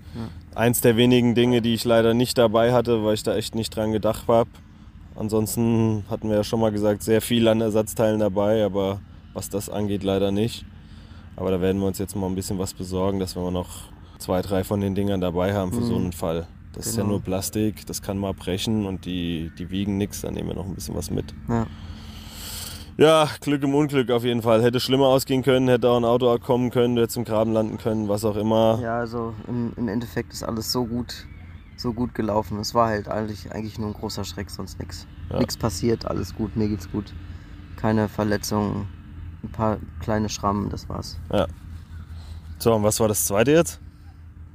Eins 0.55 0.81
der 0.81 0.95
wenigen 0.95 1.35
Dinge, 1.35 1.61
die 1.61 1.73
ich 1.73 1.83
leider 1.83 2.13
nicht 2.13 2.37
dabei 2.37 2.73
hatte, 2.73 3.03
weil 3.03 3.13
ich 3.13 3.23
da 3.23 3.35
echt 3.35 3.55
nicht 3.55 3.75
dran 3.75 3.91
gedacht 3.91 4.27
habe. 4.27 4.49
Ansonsten 5.15 6.03
hatten 6.09 6.29
wir 6.29 6.37
ja 6.37 6.43
schon 6.43 6.59
mal 6.59 6.71
gesagt, 6.71 7.03
sehr 7.03 7.21
viel 7.21 7.47
an 7.47 7.61
Ersatzteilen 7.61 8.19
dabei, 8.19 8.63
aber 8.65 8.99
was 9.33 9.49
das 9.49 9.69
angeht, 9.69 10.03
leider 10.03 10.31
nicht. 10.31 10.65
Aber 11.35 11.51
da 11.51 11.61
werden 11.61 11.79
wir 11.79 11.87
uns 11.87 11.97
jetzt 11.99 12.15
mal 12.15 12.27
ein 12.27 12.35
bisschen 12.35 12.59
was 12.59 12.73
besorgen, 12.73 13.19
dass 13.19 13.35
wir 13.35 13.51
noch 13.51 13.69
zwei, 14.19 14.41
drei 14.41 14.63
von 14.63 14.81
den 14.81 14.95
Dingern 14.95 15.21
dabei 15.21 15.53
haben 15.53 15.71
für 15.71 15.83
so 15.83 15.95
einen 15.95 16.11
Fall. 16.13 16.47
Das 16.73 16.85
ist 16.87 16.95
ja 16.95 17.01
Genau. 17.03 17.15
nur 17.15 17.21
Plastik, 17.21 17.85
das 17.85 18.01
kann 18.01 18.17
mal 18.17 18.33
brechen 18.33 18.85
und 18.85 19.05
die, 19.05 19.51
die 19.57 19.69
wiegen 19.71 19.97
nichts, 19.97 20.21
dann 20.21 20.33
nehmen 20.35 20.49
wir 20.49 20.55
noch 20.55 20.65
ein 20.65 20.75
bisschen 20.75 20.95
was 20.95 21.11
mit. 21.11 21.33
Ja. 21.49 21.65
Ja, 22.97 23.29
Glück 23.39 23.63
im 23.63 23.73
Unglück 23.73 24.11
auf 24.11 24.23
jeden 24.23 24.41
Fall. 24.41 24.61
Hätte 24.61 24.79
schlimmer 24.79 25.07
ausgehen 25.07 25.41
können, 25.43 25.67
hätte 25.69 25.89
auch 25.89 25.97
ein 25.97 26.05
Auto 26.05 26.37
kommen 26.39 26.69
können, 26.69 26.95
hätte 26.97 27.07
zum 27.07 27.23
Graben 27.23 27.51
landen 27.53 27.77
können, 27.77 28.07
was 28.09 28.23
auch 28.25 28.35
immer. 28.35 28.79
Ja, 28.81 28.99
also 28.99 29.33
im, 29.47 29.73
im 29.75 29.87
Endeffekt 29.87 30.33
ist 30.33 30.43
alles 30.43 30.71
so 30.71 30.85
gut, 30.85 31.25
so 31.81 31.93
gut 31.93 32.13
gelaufen. 32.15 32.59
Es 32.59 32.73
war 32.73 32.87
halt 32.87 33.07
eigentlich, 33.07 33.51
eigentlich 33.51 33.79
nur 33.79 33.89
ein 33.89 33.93
großer 33.93 34.23
Schreck, 34.23 34.49
sonst 34.49 34.79
nichts. 34.79 35.07
Ja. 35.29 35.39
Nichts 35.39 35.57
passiert, 35.57 36.05
alles 36.05 36.35
gut, 36.35 36.55
mir 36.55 36.67
geht's 36.67 36.91
gut. 36.91 37.13
Keine 37.77 38.07
Verletzungen, 38.07 38.87
ein 39.43 39.51
paar 39.51 39.77
kleine 39.99 40.29
Schrammen, 40.29 40.69
das 40.69 40.87
war's. 40.89 41.17
So, 42.59 42.73
und 42.73 42.83
was 42.83 42.99
war 42.99 43.07
das 43.07 43.25
zweite 43.25 43.51
jetzt? 43.51 43.79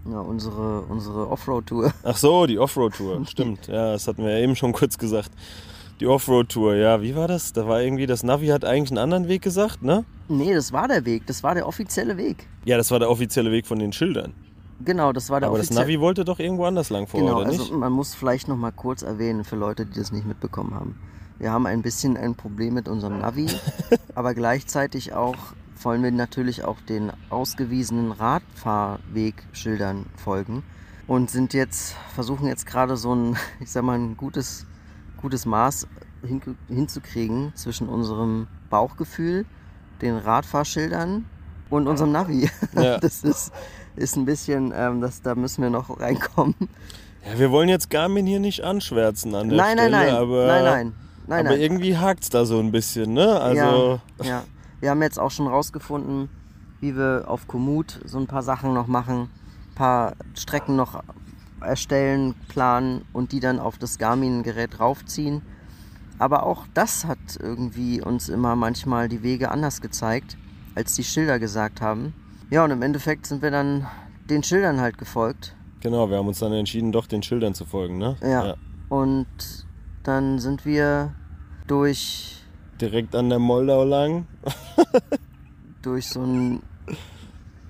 Ja, 0.09 0.21
unsere, 0.21 0.83
unsere 0.83 1.29
Offroad-Tour. 1.29 1.93
Ach 2.05 2.17
so, 2.17 2.47
die 2.47 2.59
Offroad-Tour. 2.59 3.27
Stimmt, 3.27 3.67
ja, 3.67 3.93
das 3.93 4.07
hatten 4.07 4.23
wir 4.23 4.31
ja 4.31 4.39
eben 4.39 4.55
schon 4.55 4.73
kurz 4.73 4.97
gesagt. 4.99 5.31
Die 5.99 6.07
Offroad-Tour, 6.07 6.77
ja, 6.77 7.03
wie 7.03 7.17
war 7.17 7.27
das? 7.27 7.53
Da 7.53 7.67
war 7.67 7.81
irgendwie, 7.81 8.07
das 8.07 8.23
Navi 8.23 8.49
hat 8.49 8.65
eigentlich 8.65 8.91
einen 8.91 8.99
anderen 8.99 9.29
Weg 9.29 9.43
gesagt, 9.43 9.83
ne? 9.83 10.05
Nee, 10.29 10.55
das 10.55 10.73
war 10.73 10.87
der 10.87 11.05
Weg, 11.05 11.27
das 11.27 11.43
war 11.43 11.55
der 11.55 11.67
offizielle 11.67 12.17
Weg. 12.17 12.47
Ja, 12.65 12.77
das 12.77 12.91
war 12.91 12.99
der 12.99 13.11
offizielle 13.11 13.51
Weg 13.51 13.67
von 13.67 13.79
den 13.79 13.93
Schildern. 13.93 14.35
Genau, 14.85 15.13
das 15.13 15.31
war 15.31 15.41
der 15.41 15.49
Aber 15.49 15.59
das 15.59 15.71
Navi 15.71 16.01
wollte 16.01 16.25
doch 16.25 16.39
irgendwo 16.39 16.65
anders 16.65 16.91
lang 16.91 17.07
vor, 17.07 17.21
Genau, 17.21 17.39
oder 17.39 17.47
also 17.47 17.63
nicht? 17.63 17.73
man 17.73 17.93
muss 17.93 18.15
vielleicht 18.15 18.49
noch 18.49 18.57
mal 18.57 18.73
kurz 18.73 19.03
erwähnen 19.03 19.45
für 19.45 19.57
Leute, 19.57 19.87
die 19.87 19.99
das 19.99 20.13
nicht 20.13 20.27
mitbekommen 20.27 20.75
haben. 20.75 20.99
Wir 21.39 21.53
haben 21.53 21.67
ein 21.67 21.83
bisschen 21.83 22.17
ein 22.17 22.35
Problem 22.35 22.75
mit 22.75 22.89
unserem 22.89 23.21
Navi, 23.21 23.47
aber 24.15 24.35
gleichzeitig 24.35 25.13
auch 25.15 25.37
wollen 25.83 26.03
wir 26.03 26.11
natürlich 26.11 26.65
auch 26.65 26.81
den 26.81 27.13
ausgewiesenen 27.31 28.13
Radfahrwegschildern 28.13 30.07
folgen 30.17 30.63
und 31.07 31.31
sind 31.31 31.55
jetzt 31.55 31.95
versuchen 32.15 32.47
jetzt 32.47 32.67
gerade 32.67 32.97
so 32.97 33.15
ein, 33.15 33.37
ich 33.61 33.71
sag 33.71 33.85
mal, 33.85 33.99
ein 33.99 34.17
gutes 34.17 34.67
gutes 35.21 35.47
Maß 35.47 35.89
hin, 36.27 36.41
hinzukriegen 36.69 37.53
zwischen 37.55 37.89
unserem 37.89 38.47
Bauchgefühl, 38.71 39.45
den 40.03 40.17
Radfahrschildern 40.17 41.25
und 41.71 41.89
unserem 41.89 42.13
Navi. 42.13 42.49
Ja. 42.75 42.99
Das 42.99 43.25
ist 43.25 43.53
ist 43.97 44.17
ein 44.17 44.25
bisschen, 44.25 44.73
ähm, 44.75 45.01
das, 45.01 45.23
da 45.23 45.35
müssen 45.35 45.63
wir 45.63 45.71
noch 45.71 45.99
reinkommen. 46.01 46.55
Ja, 47.25 47.39
wir 47.39 47.51
wollen 47.51 47.69
jetzt 47.69 47.91
Garmin 47.91 48.27
hier 48.27 48.41
nicht 48.41 48.63
anschwärzen 48.63 49.35
an 49.35 49.49
der 49.49 49.59
Nein, 49.59 49.77
nein, 49.77 49.89
Stelle, 49.89 50.07
nein. 50.07 50.15
aber, 50.15 50.47
nein, 50.47 50.65
nein. 50.65 50.93
Nein, 51.29 51.41
aber 51.41 51.57
nein. 51.57 51.61
irgendwie 51.61 51.97
hakt's 51.97 52.31
da 52.31 52.45
so 52.45 52.61
ein 52.61 52.71
bisschen, 52.71 53.15
ne? 53.15 53.41
Also, 53.41 54.01
ja, 54.23 54.25
ja. 54.25 54.45
Wir 54.81 54.91
haben 54.91 55.03
jetzt 55.03 55.19
auch 55.19 55.31
schon 55.31 55.49
rausgefunden, 55.49 56.29
wie 56.81 56.97
wir 56.97 57.25
auf 57.27 57.49
Komoot 57.49 58.01
so 58.05 58.19
ein 58.19 58.27
paar 58.27 58.43
Sachen 58.43 58.75
noch 58.75 58.87
machen, 58.87 59.23
ein 59.23 59.75
paar 59.75 60.13
Strecken 60.35 60.77
noch 60.77 61.03
erstellen, 61.61 62.35
planen 62.49 63.05
und 63.13 63.33
die 63.33 63.41
dann 63.41 63.59
auf 63.59 63.79
das 63.79 63.99
Garmin-Gerät 63.99 64.79
raufziehen. 64.79 65.43
Aber 66.19 66.45
auch 66.45 66.67
das 66.75 67.05
hat 67.05 67.19
irgendwie 67.41 68.01
uns 68.01 68.29
immer 68.29 68.55
manchmal 68.57 69.09
die 69.09 69.23
Wege 69.23 69.51
anders 69.51 69.81
gezeigt, 69.81 70.37
als 70.75 70.95
die 70.95 71.05
Schilder 71.05 71.39
gesagt 71.39 71.81
haben. 71.81 72.15
Ja, 72.51 72.65
und 72.65 72.71
im 72.71 72.83
Endeffekt 72.83 73.27
sind 73.27 73.43
wir 73.43 73.51
dann 73.51 73.87
den 74.31 74.43
Schildern 74.43 74.81
halt 74.81 74.99
gefolgt. 74.99 75.55
Genau, 75.81 76.11
wir 76.11 76.19
haben 76.19 76.29
uns 76.29 76.39
dann 76.39 76.53
entschieden, 76.53 76.93
doch 76.93 77.07
den 77.07 77.23
Schildern 77.23 77.55
zu 77.55 77.65
folgen, 77.65 77.99
ne? 77.99 78.17
Ja. 78.23 78.55
Und 78.89 79.27
dann 80.05 80.39
sind 80.39 80.65
wir 80.65 81.15
durch, 81.67 82.43
Direkt 82.81 83.15
an 83.15 83.31
der 83.31 83.39
Moldau 83.39 83.85
lang. 83.85 84.27
durch 85.83 86.09
so 86.09 86.23
ein, 86.23 86.63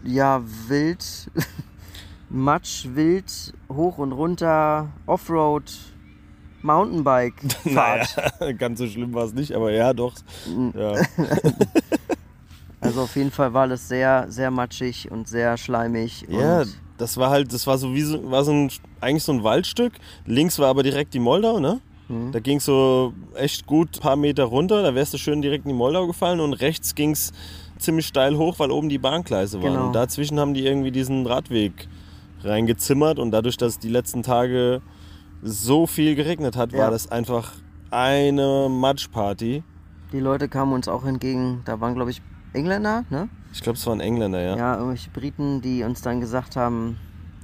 ja, 0.04 0.42
wild, 0.68 1.30
Matsch, 2.28 2.88
wild, 2.92 3.54
hoch 3.70 3.98
und 3.98 4.12
runter, 4.12 4.88
Offroad, 5.06 5.72
Mountainbike-Fahrt. 6.62 8.16
Naja, 8.40 8.52
ganz 8.52 8.78
so 8.78 8.86
schlimm 8.86 9.14
war 9.14 9.24
es 9.24 9.32
nicht, 9.32 9.52
aber 9.52 9.72
ja, 9.72 9.92
doch. 9.92 10.14
Ja. 10.74 10.94
Also 12.96 13.04
auf 13.04 13.16
jeden 13.16 13.30
Fall 13.30 13.52
war 13.52 13.62
alles 13.62 13.88
sehr, 13.88 14.24
sehr 14.30 14.50
matschig 14.50 15.10
und 15.10 15.28
sehr 15.28 15.58
schleimig. 15.58 16.24
ja, 16.30 16.64
das 16.96 17.18
war 17.18 17.28
halt, 17.28 17.52
das 17.52 17.66
war 17.66 17.76
so 17.76 17.92
wie 17.92 18.00
so, 18.00 18.30
war 18.30 18.42
so 18.42 18.52
ein, 18.52 18.70
eigentlich 19.02 19.22
so 19.22 19.32
ein 19.32 19.44
Waldstück. 19.44 19.92
Links 20.24 20.58
war 20.58 20.68
aber 20.68 20.82
direkt 20.82 21.12
die 21.12 21.18
Moldau, 21.18 21.60
ne? 21.60 21.80
Mhm. 22.08 22.32
Da 22.32 22.40
ging 22.40 22.56
es 22.56 22.64
so 22.64 23.12
echt 23.34 23.66
gut 23.66 23.98
ein 23.98 24.00
paar 24.00 24.16
Meter 24.16 24.44
runter, 24.44 24.82
da 24.82 24.94
wärst 24.94 25.12
du 25.12 25.18
schön 25.18 25.42
direkt 25.42 25.66
in 25.66 25.72
die 25.72 25.74
Moldau 25.76 26.06
gefallen 26.06 26.40
und 26.40 26.54
rechts 26.54 26.94
ging 26.94 27.10
es 27.10 27.34
ziemlich 27.76 28.06
steil 28.06 28.38
hoch, 28.38 28.58
weil 28.60 28.70
oben 28.70 28.88
die 28.88 28.96
Bahngleise 28.96 29.62
waren. 29.62 29.74
Genau. 29.74 29.86
Und 29.88 29.92
dazwischen 29.92 30.40
haben 30.40 30.54
die 30.54 30.64
irgendwie 30.64 30.90
diesen 30.90 31.26
Radweg 31.26 31.88
reingezimmert 32.44 33.18
und 33.18 33.30
dadurch, 33.30 33.58
dass 33.58 33.78
die 33.78 33.90
letzten 33.90 34.22
Tage 34.22 34.80
so 35.42 35.86
viel 35.86 36.14
geregnet 36.14 36.56
hat, 36.56 36.72
Ja. 36.72 36.78
war 36.84 36.90
das 36.90 37.10
einfach 37.12 37.52
eine 37.90 38.68
Matschparty. 38.70 39.62
die 40.14 40.20
Leute 40.20 40.48
kamen 40.48 40.72
uns 40.72 40.88
auch 40.88 41.04
entgegen. 41.04 41.60
Da 41.66 41.78
waren, 41.80 41.94
glaube 41.94 42.10
ich, 42.12 42.22
Engländer, 42.56 43.04
ne? 43.10 43.28
Ich 43.52 43.62
glaube, 43.62 43.78
es 43.78 43.86
waren 43.86 44.00
Engländer, 44.00 44.40
ja. 44.40 44.56
Ja, 44.56 44.74
irgendwelche 44.74 45.10
Briten, 45.10 45.62
die 45.62 45.82
uns 45.82 46.02
dann 46.02 46.20
gesagt 46.20 46.56
haben, 46.56 46.98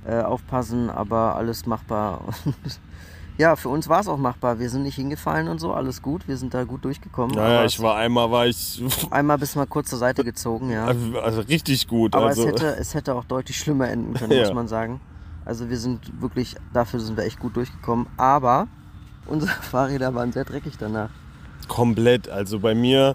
äh, 0.07 0.21
aufpassen, 0.21 0.91
aber 0.91 1.37
alles 1.37 1.67
machbar. 1.67 2.23
Und 2.45 2.55
ja, 3.39 3.57
für 3.57 3.69
uns 3.69 3.89
war 3.89 4.01
es 4.01 4.09
auch 4.09 4.19
machbar. 4.19 4.59
Wir 4.59 4.69
sind 4.69 4.83
nicht 4.83 4.97
hingefallen 4.97 5.49
und 5.49 5.59
so, 5.61 5.73
alles 5.73 6.03
gut. 6.03 6.27
Wir 6.27 6.37
sind 6.37 6.55
da 6.55 6.65
gut 6.65 6.85
durchgekommen. 6.85 7.37
Naja, 7.37 7.65
ich 7.65 7.81
war 7.81 7.97
einmal 7.97 8.31
war 8.31 8.47
ich 8.47 8.83
einmal 9.11 9.39
bis 9.39 9.55
mal 9.55 9.67
kurz 9.67 9.91
zur 9.91 9.99
Seite 9.99 10.25
gezogen, 10.25 10.71
ja. 10.71 10.87
also 11.23 11.41
richtig 11.43 11.87
gut. 11.89 12.15
Aber 12.15 12.27
also, 12.27 12.43
es, 12.43 12.49
hätte, 12.49 12.77
es 12.77 12.95
hätte 12.95 13.15
auch 13.15 13.25
deutlich 13.25 13.57
schlimmer 13.59 13.89
enden 13.89 14.15
können, 14.15 14.33
Ja. 14.37 14.43
muss 14.45 14.55
man 14.55 14.69
sagen. 14.69 15.01
Also 15.45 15.71
wir 15.71 15.79
sind 15.79 16.21
wirklich, 16.21 16.57
dafür 16.73 17.01
sind 17.01 17.17
wir 17.17 17.25
echt 17.25 17.41
gut 17.41 17.57
durchgekommen. 17.57 18.07
Aber 18.17 18.69
unsere 19.27 19.51
Fahrräder 19.51 20.15
waren 20.15 20.33
sehr 20.33 20.45
dreckig 20.45 20.75
danach. 20.79 21.11
Komplett. 21.69 22.29
Also 22.29 22.61
bei 22.61 22.75
mir, 22.75 23.15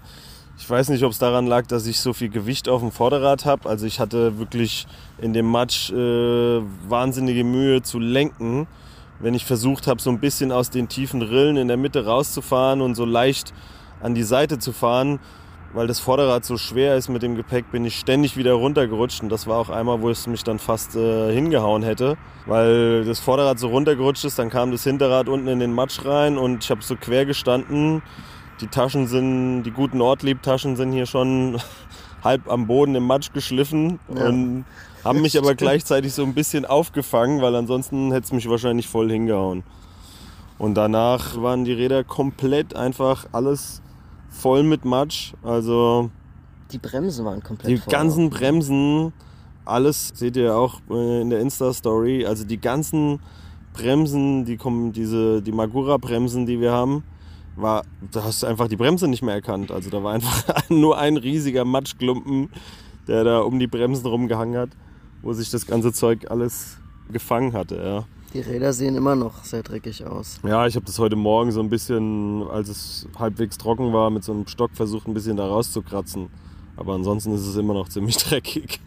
ich 0.58 0.68
weiß 0.68 0.88
nicht, 0.88 1.04
ob 1.04 1.12
es 1.12 1.18
daran 1.18 1.46
lag, 1.46 1.66
dass 1.66 1.86
ich 1.86 2.00
so 2.00 2.12
viel 2.12 2.28
Gewicht 2.28 2.68
auf 2.68 2.80
dem 2.80 2.90
Vorderrad 2.90 3.44
habe. 3.44 3.68
Also 3.68 3.86
ich 3.86 4.00
hatte 4.00 4.38
wirklich 4.38 4.86
in 5.18 5.32
dem 5.32 5.46
Matsch 5.46 5.90
äh, 5.90 6.60
wahnsinnige 6.88 7.44
Mühe 7.44 7.82
zu 7.82 8.00
lenken. 8.00 8.66
Wenn 9.20 9.34
ich 9.34 9.44
versucht 9.44 9.86
habe, 9.86 10.00
so 10.02 10.10
ein 10.10 10.18
bisschen 10.18 10.50
aus 10.50 10.70
den 10.70 10.88
tiefen 10.88 11.22
Rillen 11.22 11.56
in 11.56 11.68
der 11.68 11.76
Mitte 11.76 12.04
rauszufahren 12.06 12.80
und 12.80 12.96
so 12.96 13.04
leicht 13.04 13.54
an 14.00 14.14
die 14.14 14.24
Seite 14.24 14.58
zu 14.58 14.72
fahren, 14.72 15.20
weil 15.74 15.86
das 15.86 16.00
Vorderrad 16.00 16.44
so 16.44 16.56
schwer 16.56 16.96
ist 16.96 17.08
mit 17.08 17.22
dem 17.22 17.36
Gepäck, 17.36 17.70
bin 17.70 17.84
ich 17.84 17.96
ständig 17.96 18.36
wieder 18.36 18.54
runtergerutscht. 18.54 19.22
Und 19.22 19.28
das 19.28 19.46
war 19.46 19.58
auch 19.58 19.70
einmal, 19.70 20.02
wo 20.02 20.10
es 20.10 20.26
mich 20.26 20.42
dann 20.42 20.58
fast 20.58 20.96
äh, 20.96 21.32
hingehauen 21.32 21.84
hätte, 21.84 22.16
weil 22.46 23.04
das 23.04 23.20
Vorderrad 23.20 23.60
so 23.60 23.68
runtergerutscht 23.68 24.24
ist. 24.24 24.40
Dann 24.40 24.50
kam 24.50 24.72
das 24.72 24.82
Hinterrad 24.82 25.28
unten 25.28 25.46
in 25.46 25.60
den 25.60 25.72
Matsch 25.72 26.04
rein 26.04 26.36
und 26.36 26.64
ich 26.64 26.70
habe 26.70 26.82
so 26.82 26.96
quer 26.96 27.26
gestanden. 27.26 28.02
Die 28.60 28.66
Taschen 28.66 29.06
sind, 29.06 29.62
die 29.62 29.70
guten 29.70 30.00
Ortlieb-Taschen 30.00 30.76
sind 30.76 30.92
hier 30.92 31.06
schon 31.06 31.58
halb 32.24 32.50
am 32.50 32.66
Boden 32.66 32.94
im 32.94 33.04
Matsch 33.06 33.32
geschliffen 33.32 34.00
Ja. 34.14 34.26
und 34.28 34.64
haben 35.04 35.22
mich 35.22 35.38
aber 35.38 35.54
gleichzeitig 35.56 36.12
so 36.12 36.24
ein 36.24 36.34
bisschen 36.34 36.64
aufgefangen, 36.66 37.40
weil 37.40 37.54
ansonsten 37.54 38.10
hätte 38.12 38.24
es 38.24 38.32
mich 38.32 38.48
wahrscheinlich 38.48 38.88
voll 38.88 39.10
hingehauen. 39.10 39.62
Und 40.58 40.74
danach 40.74 41.40
waren 41.40 41.64
die 41.64 41.72
Räder 41.72 42.02
komplett 42.02 42.74
einfach 42.74 43.26
alles 43.30 43.80
voll 44.28 44.64
mit 44.64 44.84
Matsch. 44.84 45.32
Also 45.44 46.10
Die 46.72 46.78
Bremsen 46.78 47.24
waren 47.24 47.42
komplett 47.42 47.70
die 47.70 47.76
voll. 47.76 47.92
ganzen 47.92 48.28
Bremsen, 48.28 49.12
alles 49.64 50.10
seht 50.14 50.36
ihr 50.36 50.56
auch 50.56 50.80
äh, 50.90 51.20
in 51.20 51.30
der 51.30 51.38
Insta-Story. 51.40 52.26
Also 52.26 52.44
die 52.44 52.60
ganzen 52.60 53.20
Bremsen, 53.72 54.44
die 54.46 54.56
kommen, 54.56 54.90
diese, 54.92 55.40
die 55.42 55.52
Magura-Bremsen, 55.52 56.44
die 56.46 56.60
wir 56.60 56.72
haben, 56.72 57.04
war, 57.60 57.84
da 58.12 58.24
hast 58.24 58.42
du 58.42 58.46
einfach 58.46 58.68
die 58.68 58.76
Bremse 58.76 59.08
nicht 59.08 59.22
mehr 59.22 59.34
erkannt. 59.34 59.70
Also 59.70 59.90
da 59.90 60.02
war 60.02 60.14
einfach 60.14 60.44
nur 60.68 60.98
ein 60.98 61.16
riesiger 61.16 61.64
Matschklumpen, 61.64 62.50
der 63.06 63.24
da 63.24 63.40
um 63.40 63.58
die 63.58 63.66
Bremsen 63.66 64.06
rumgehangen 64.06 64.58
hat, 64.58 64.70
wo 65.22 65.32
sich 65.32 65.50
das 65.50 65.66
ganze 65.66 65.92
Zeug 65.92 66.30
alles 66.30 66.78
gefangen 67.10 67.52
hatte. 67.52 67.76
Ja. 67.76 68.04
Die 68.34 68.40
Räder 68.40 68.72
sehen 68.74 68.94
immer 68.94 69.16
noch 69.16 69.44
sehr 69.44 69.62
dreckig 69.62 70.04
aus. 70.04 70.38
Ja, 70.46 70.66
ich 70.66 70.76
habe 70.76 70.84
das 70.84 70.98
heute 70.98 71.16
Morgen 71.16 71.50
so 71.50 71.60
ein 71.60 71.70
bisschen, 71.70 72.46
als 72.48 72.68
es 72.68 73.08
halbwegs 73.18 73.56
trocken 73.56 73.92
war, 73.92 74.10
mit 74.10 74.22
so 74.22 74.32
einem 74.32 74.46
Stock 74.46 74.72
versucht, 74.74 75.08
ein 75.08 75.14
bisschen 75.14 75.36
da 75.38 75.46
rauszukratzen. 75.46 76.28
Aber 76.76 76.94
ansonsten 76.94 77.32
ist 77.32 77.46
es 77.46 77.56
immer 77.56 77.74
noch 77.74 77.88
ziemlich 77.88 78.16
dreckig. 78.24 78.80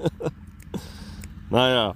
naja, 1.50 1.96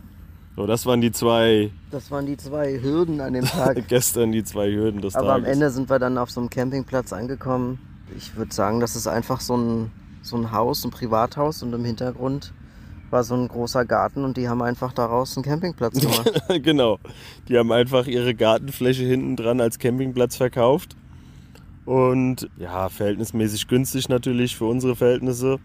so, 0.55 0.65
das 0.65 0.85
waren 0.85 1.01
die 1.01 1.12
zwei, 1.12 1.71
Das 1.91 2.12
waren 2.12 2.25
die 2.25 2.38
zwei 2.38 2.79
Hürden 2.81 3.19
an 3.19 3.33
dem 3.33 3.45
Tag. 3.45 3.85
gestern 3.88 4.31
die 4.31 4.43
zwei 4.43 4.71
Hürden 4.71 5.01
des 5.01 5.15
Aber 5.15 5.33
am 5.33 5.41
Tages. 5.41 5.53
Ende 5.53 5.69
sind 5.69 5.89
wir 5.89 6.00
dann 6.00 6.17
auf 6.17 6.31
so 6.31 6.39
einem 6.39 6.50
Campingplatz 6.50 7.12
angekommen. 7.12 7.79
Ich 8.17 8.35
würde 8.35 8.53
sagen, 8.53 8.79
das 8.79 8.95
ist 8.95 9.07
einfach 9.07 9.41
so 9.41 9.57
ein, 9.57 9.91
so 10.21 10.38
ein 10.38 10.51
Haus, 10.51 10.85
ein 10.85 10.91
Privathaus 10.91 11.62
und 11.62 11.74
im 11.74 11.83
Hintergrund 11.83 12.53
war 13.09 13.24
so 13.24 13.35
ein 13.35 13.47
großer 13.47 13.85
Garten 13.85 14.24
und 14.24 14.38
die 14.38 14.47
haben 14.47 14.62
einfach 14.62 14.93
daraus 14.93 15.35
einen 15.35 15.43
Campingplatz 15.43 16.00
gemacht. 16.01 16.31
genau. 16.63 17.00
Die 17.47 17.57
haben 17.57 17.71
einfach 17.71 18.07
ihre 18.07 18.33
Gartenfläche 18.33 19.03
hinten 19.03 19.35
dran 19.35 19.59
als 19.59 19.77
Campingplatz 19.79 20.38
verkauft. 20.38 20.95
Und 21.85 22.50
ja, 22.57 22.89
verhältnismäßig 22.89 23.67
günstig 23.67 24.09
natürlich 24.09 24.55
für 24.55 24.65
unsere 24.65 24.95
Verhältnisse. 24.95 25.59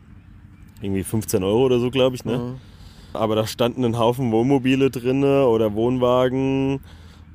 Irgendwie 0.82 1.02
15 1.02 1.42
Euro 1.42 1.64
oder 1.64 1.78
so, 1.78 1.90
glaube 1.90 2.16
ich, 2.16 2.25
ne? 2.25 2.38
Mhm. 2.38 2.70
Aber 3.12 3.35
da 3.35 3.47
standen 3.47 3.85
ein 3.85 3.99
Haufen 3.99 4.31
Wohnmobile 4.33 4.90
drinne 4.90 5.47
oder 5.47 5.75
Wohnwagen. 5.75 6.81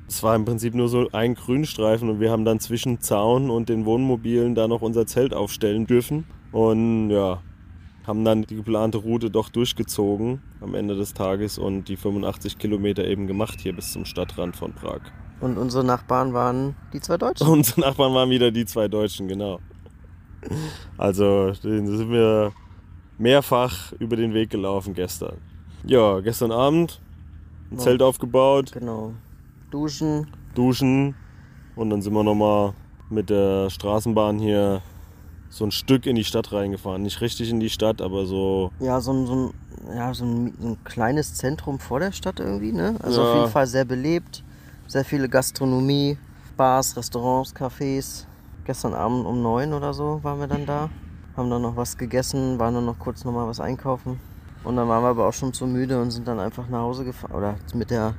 Es 0.08 0.22
war 0.22 0.36
im 0.36 0.44
Prinzip 0.44 0.74
nur 0.74 0.88
so 0.88 1.08
ein 1.12 1.34
Grünstreifen 1.34 2.08
und 2.08 2.20
wir 2.20 2.30
haben 2.30 2.44
dann 2.44 2.60
zwischen 2.60 3.00
Zaun 3.00 3.50
und 3.50 3.68
den 3.68 3.84
Wohnmobilen 3.84 4.54
da 4.54 4.68
noch 4.68 4.82
unser 4.82 5.06
Zelt 5.06 5.34
aufstellen 5.34 5.86
dürfen. 5.86 6.24
Und 6.52 7.10
ja, 7.10 7.42
haben 8.06 8.24
dann 8.24 8.42
die 8.42 8.54
geplante 8.54 8.98
Route 8.98 9.30
doch 9.30 9.48
durchgezogen 9.48 10.40
am 10.60 10.74
Ende 10.74 10.94
des 10.94 11.12
Tages 11.12 11.58
und 11.58 11.88
die 11.88 11.96
85 11.96 12.58
Kilometer 12.58 13.04
eben 13.04 13.26
gemacht 13.26 13.60
hier 13.60 13.74
bis 13.74 13.92
zum 13.92 14.04
Stadtrand 14.04 14.56
von 14.56 14.72
Prag. 14.72 15.00
Und 15.40 15.58
unsere 15.58 15.84
Nachbarn 15.84 16.32
waren 16.32 16.76
die 16.92 17.00
zwei 17.00 17.18
Deutschen. 17.18 17.46
Unsere 17.48 17.80
Nachbarn 17.80 18.14
waren 18.14 18.30
wieder 18.30 18.50
die 18.50 18.64
zwei 18.64 18.88
Deutschen, 18.88 19.28
genau. 19.28 19.60
Also, 20.96 21.52
sind 21.52 22.10
wir 22.10 22.52
mehrfach 23.18 23.92
über 23.98 24.16
den 24.16 24.32
Weg 24.32 24.50
gelaufen 24.50 24.94
gestern. 24.94 25.36
Ja, 25.86 26.20
gestern 26.20 26.52
Abend 26.52 27.00
ein 27.70 27.76
Ja. 27.78 27.84
Zelt 27.84 28.02
aufgebaut, 28.02 28.72
Genau. 28.72 29.12
Duschen. 29.70 30.26
duschen 30.54 31.14
und 31.76 31.90
dann 31.90 32.02
sind 32.02 32.12
wir 32.12 32.22
nochmal 32.24 32.74
mit 33.08 33.30
der 33.30 33.70
Straßenbahn 33.70 34.38
hier 34.38 34.82
so 35.48 35.64
ein 35.64 35.70
Stück 35.70 36.06
in 36.06 36.16
die 36.16 36.24
Stadt 36.24 36.52
reingefahren. 36.52 37.02
Nicht 37.02 37.20
richtig 37.20 37.50
in 37.50 37.60
die 37.60 37.70
Stadt, 37.70 38.00
aber 38.02 38.26
so. 38.26 38.72
Ja, 38.80 39.00
so 39.00 39.12
ein, 39.12 39.26
so, 39.26 39.34
ein, 39.34 39.54
ja, 39.94 40.12
so, 40.12 40.24
ein, 40.24 40.54
so 40.60 40.68
ein 40.70 40.84
kleines 40.84 41.34
Zentrum 41.34 41.78
vor 41.78 42.00
der 42.00 42.12
Stadt 42.12 42.40
irgendwie, 42.40 42.72
ne? 42.72 42.96
Also 43.02 43.22
Ja. 43.22 43.28
auf 43.30 43.34
jeden 43.36 43.50
Fall 43.50 43.66
sehr 43.66 43.84
belebt. 43.84 44.42
Sehr 44.88 45.04
viele 45.04 45.28
Gastronomie, 45.28 46.18
Bars, 46.56 46.96
Restaurants, 46.96 47.54
Cafés. 47.54 48.24
Gestern 48.64 48.94
Abend 48.94 49.24
um 49.24 49.40
neun 49.42 49.72
oder 49.72 49.94
so 49.94 50.20
waren 50.24 50.40
wir 50.40 50.48
dann 50.48 50.66
da. 50.66 50.90
Haben 51.36 51.50
dann 51.50 51.62
noch 51.62 51.76
was 51.76 51.96
gegessen, 51.96 52.58
waren 52.58 52.74
dann 52.74 52.86
noch 52.86 52.98
kurz 52.98 53.24
nochmal 53.24 53.46
was 53.46 53.60
einkaufen. 53.60 54.18
Und 54.66 54.74
dann 54.74 54.88
waren 54.88 55.04
wir 55.04 55.10
aber 55.10 55.28
auch 55.28 55.32
schon 55.32 55.52
zu 55.52 55.64
müde 55.64 56.02
und 56.02 56.10
sind 56.10 56.26
dann 56.26 56.40
einfach 56.40 56.68
nach 56.68 56.80
Hause 56.80 57.04
gefahren. 57.04 57.32
Oder 57.36 57.54
mit 57.72 57.88
der 57.88 58.14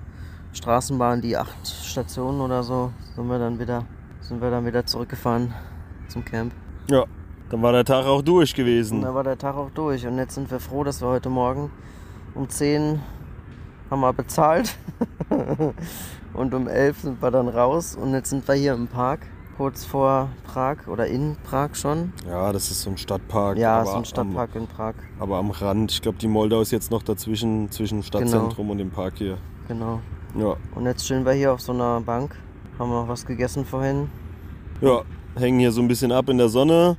Straßenbahn, 0.53 1.21
die 1.21 1.35
acht 1.35 1.67
Stationen 1.67 2.39
oder 2.39 2.63
so, 2.63 2.93
sind 3.17 3.27
wir 3.27 3.37
dann 3.37 3.59
wieder, 3.59 3.83
sind 4.21 4.41
wir 4.41 4.49
dann 4.49 4.65
wieder 4.65 4.85
zurückgefahren 4.85 5.53
zum 6.07 6.23
Camp. 6.23 6.53
Ja, 6.89 7.03
dann 7.49 7.61
war 7.61 7.73
der 7.73 7.83
Tag 7.83 8.05
auch 8.05 8.21
durch 8.21 8.51
Und 8.51 8.55
gewesen. 8.55 9.01
da 9.01 9.13
war 9.13 9.25
der 9.25 9.37
Tag 9.37 9.55
auch 9.57 9.71
durch. 9.71 10.07
Und 10.07 10.17
jetzt 10.19 10.35
sind 10.35 10.49
wir 10.49 10.61
froh, 10.61 10.85
dass 10.85 11.01
wir 11.01 11.09
heute 11.09 11.29
Morgen 11.29 11.69
um 12.33 12.47
10 12.47 13.01
haben 13.91 13.99
wir 13.99 14.13
bezahlt. 14.13 14.73
und 16.33 16.53
um 16.53 16.69
11 16.69 17.01
sind 17.01 17.21
wir 17.21 17.29
dann 17.29 17.49
raus. 17.49 17.97
Und 17.97 18.13
jetzt 18.13 18.29
sind 18.29 18.47
wir 18.47 18.55
hier 18.55 18.73
im 18.73 18.87
Park, 18.87 19.19
kurz 19.57 19.83
vor 19.85 20.29
Prag 20.45 20.87
oder 20.87 21.07
in 21.07 21.35
Prag 21.43 21.73
schon. 21.75 22.13
Ja, 22.27 22.51
das 22.53 22.69
ist 22.71 22.81
so 22.81 22.91
ein 22.91 22.97
Stadtpark. 22.97 23.57
ja, 23.57 23.83
so 23.83 23.91
ein 23.91 23.97
am- 23.97 24.05
Stadtpark 24.05 24.55
in 24.55 24.67
Prag. 24.67 24.93
aber 25.19 25.37
am 25.37 25.49
Rand. 25.51 25.91
Ich 25.91 26.01
glaube, 26.01 26.17
die 26.19 26.27
Moldau 26.27 26.61
ist 26.61 26.71
jetzt 26.71 26.91
noch 26.91 27.01
dazwischen, 27.03 27.71
zwischen 27.71 28.03
Stadtzentrum 28.03 28.69
und 28.69 28.77
dem 28.77 28.91
Park 28.91 29.13
hier. 29.17 29.37
Genau. 29.67 29.99
Ja. 30.37 30.55
Und 30.75 30.85
jetzt 30.85 31.05
chillen 31.05 31.25
wir 31.25 31.33
hier 31.33 31.51
auf 31.53 31.61
so 31.61 31.71
einer 31.73 31.99
Bank. 32.01 32.35
Haben 32.77 32.91
noch 32.91 33.07
was 33.07 33.25
gegessen 33.25 33.65
vorhin. 33.65 34.09
Ja, 34.81 35.01
hängen 35.35 35.59
hier 35.59 35.71
so 35.71 35.81
ein 35.81 35.87
bisschen 35.87 36.11
ab 36.11 36.29
in 36.29 36.37
der 36.37 36.49
Sonne. 36.49 36.95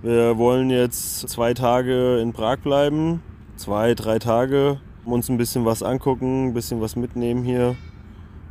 Wir 0.00 0.38
wollen 0.38 0.70
jetzt 0.70 1.28
zwei 1.28 1.52
Tage 1.54 2.18
in 2.20 2.32
Prag 2.32 2.58
bleiben. 2.58 3.22
Zwei, 3.56 3.94
drei 3.94 4.18
Tage. 4.18 4.80
Uns 5.04 5.28
ein 5.28 5.36
bisschen 5.36 5.64
was 5.64 5.82
angucken, 5.82 6.48
ein 6.48 6.54
bisschen 6.54 6.80
was 6.80 6.96
mitnehmen 6.96 7.44
hier. 7.44 7.76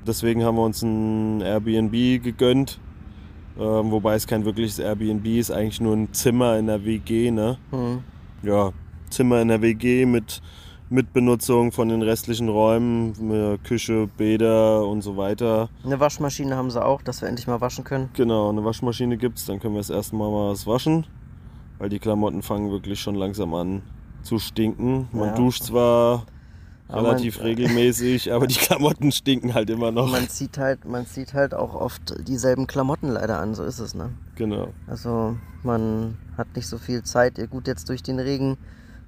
Deswegen 0.05 0.43
haben 0.43 0.55
wir 0.57 0.63
uns 0.63 0.81
ein 0.81 1.41
Airbnb 1.41 2.21
gegönnt. 2.23 2.79
Ähm, 3.59 3.91
wobei 3.91 4.15
es 4.15 4.25
kein 4.27 4.45
wirkliches 4.45 4.79
Airbnb 4.79 5.25
ist, 5.25 5.51
eigentlich 5.51 5.81
nur 5.81 5.95
ein 5.95 6.13
Zimmer 6.13 6.57
in 6.57 6.67
der 6.67 6.83
WG. 6.85 7.31
Ne? 7.31 7.57
Hm. 7.71 7.99
Ja, 8.43 8.71
Zimmer 9.09 9.41
in 9.41 9.49
der 9.49 9.61
WG 9.61 10.05
mit 10.05 10.41
Mitbenutzung 10.89 11.71
von 11.71 11.87
den 11.89 12.01
restlichen 12.01 12.49
Räumen, 12.49 13.13
mit 13.19 13.63
Küche, 13.63 14.07
Bäder 14.17 14.85
und 14.85 15.01
so 15.01 15.15
weiter. 15.15 15.69
Eine 15.85 15.99
Waschmaschine 15.99 16.55
haben 16.57 16.69
sie 16.69 16.83
auch, 16.83 17.01
dass 17.01 17.21
wir 17.21 17.29
endlich 17.29 17.47
mal 17.47 17.61
waschen 17.61 17.83
können. 17.85 18.09
Genau, 18.13 18.49
eine 18.49 18.63
Waschmaschine 18.65 19.15
gibt's, 19.17 19.45
dann 19.45 19.59
können 19.59 19.73
wir 19.73 19.79
das 19.79 19.89
erste 19.89 20.15
Mal 20.17 20.29
mal 20.29 20.51
was 20.51 20.67
waschen, 20.67 21.05
weil 21.77 21.87
die 21.89 21.99
Klamotten 21.99 22.41
fangen 22.41 22.71
wirklich 22.71 22.99
schon 22.99 23.15
langsam 23.15 23.53
an 23.53 23.81
zu 24.23 24.37
stinken. 24.37 25.07
Man 25.13 25.29
Ja. 25.29 25.35
duscht 25.35 25.63
zwar 25.63 26.25
relativ 26.93 27.37
man- 27.37 27.47
regelmäßig, 27.47 28.31
aber 28.33 28.47
die 28.47 28.55
Klamotten 28.59 29.11
stinken 29.11 29.53
halt 29.53 29.69
immer 29.69 29.91
noch. 29.91 30.11
Man 30.11 30.27
zieht 30.29 30.57
halt, 30.57 30.85
man 30.85 31.05
zieht 31.05 31.33
halt 31.33 31.53
auch 31.53 31.73
oft 31.75 32.13
dieselben 32.27 32.67
Klamotten 32.67 33.09
leider 33.09 33.39
an, 33.39 33.55
so 33.55 33.63
ist 33.63 33.79
es, 33.79 33.93
ne? 33.95 34.09
Genau. 34.35 34.69
Also 34.87 35.37
man 35.63 36.17
hat 36.37 36.47
nicht 36.55 36.67
so 36.67 36.77
viel 36.77 37.03
Zeit. 37.03 37.39
Gut, 37.49 37.67
jetzt 37.67 37.87
durch 37.89 38.03
den 38.03 38.19
Regen 38.19 38.57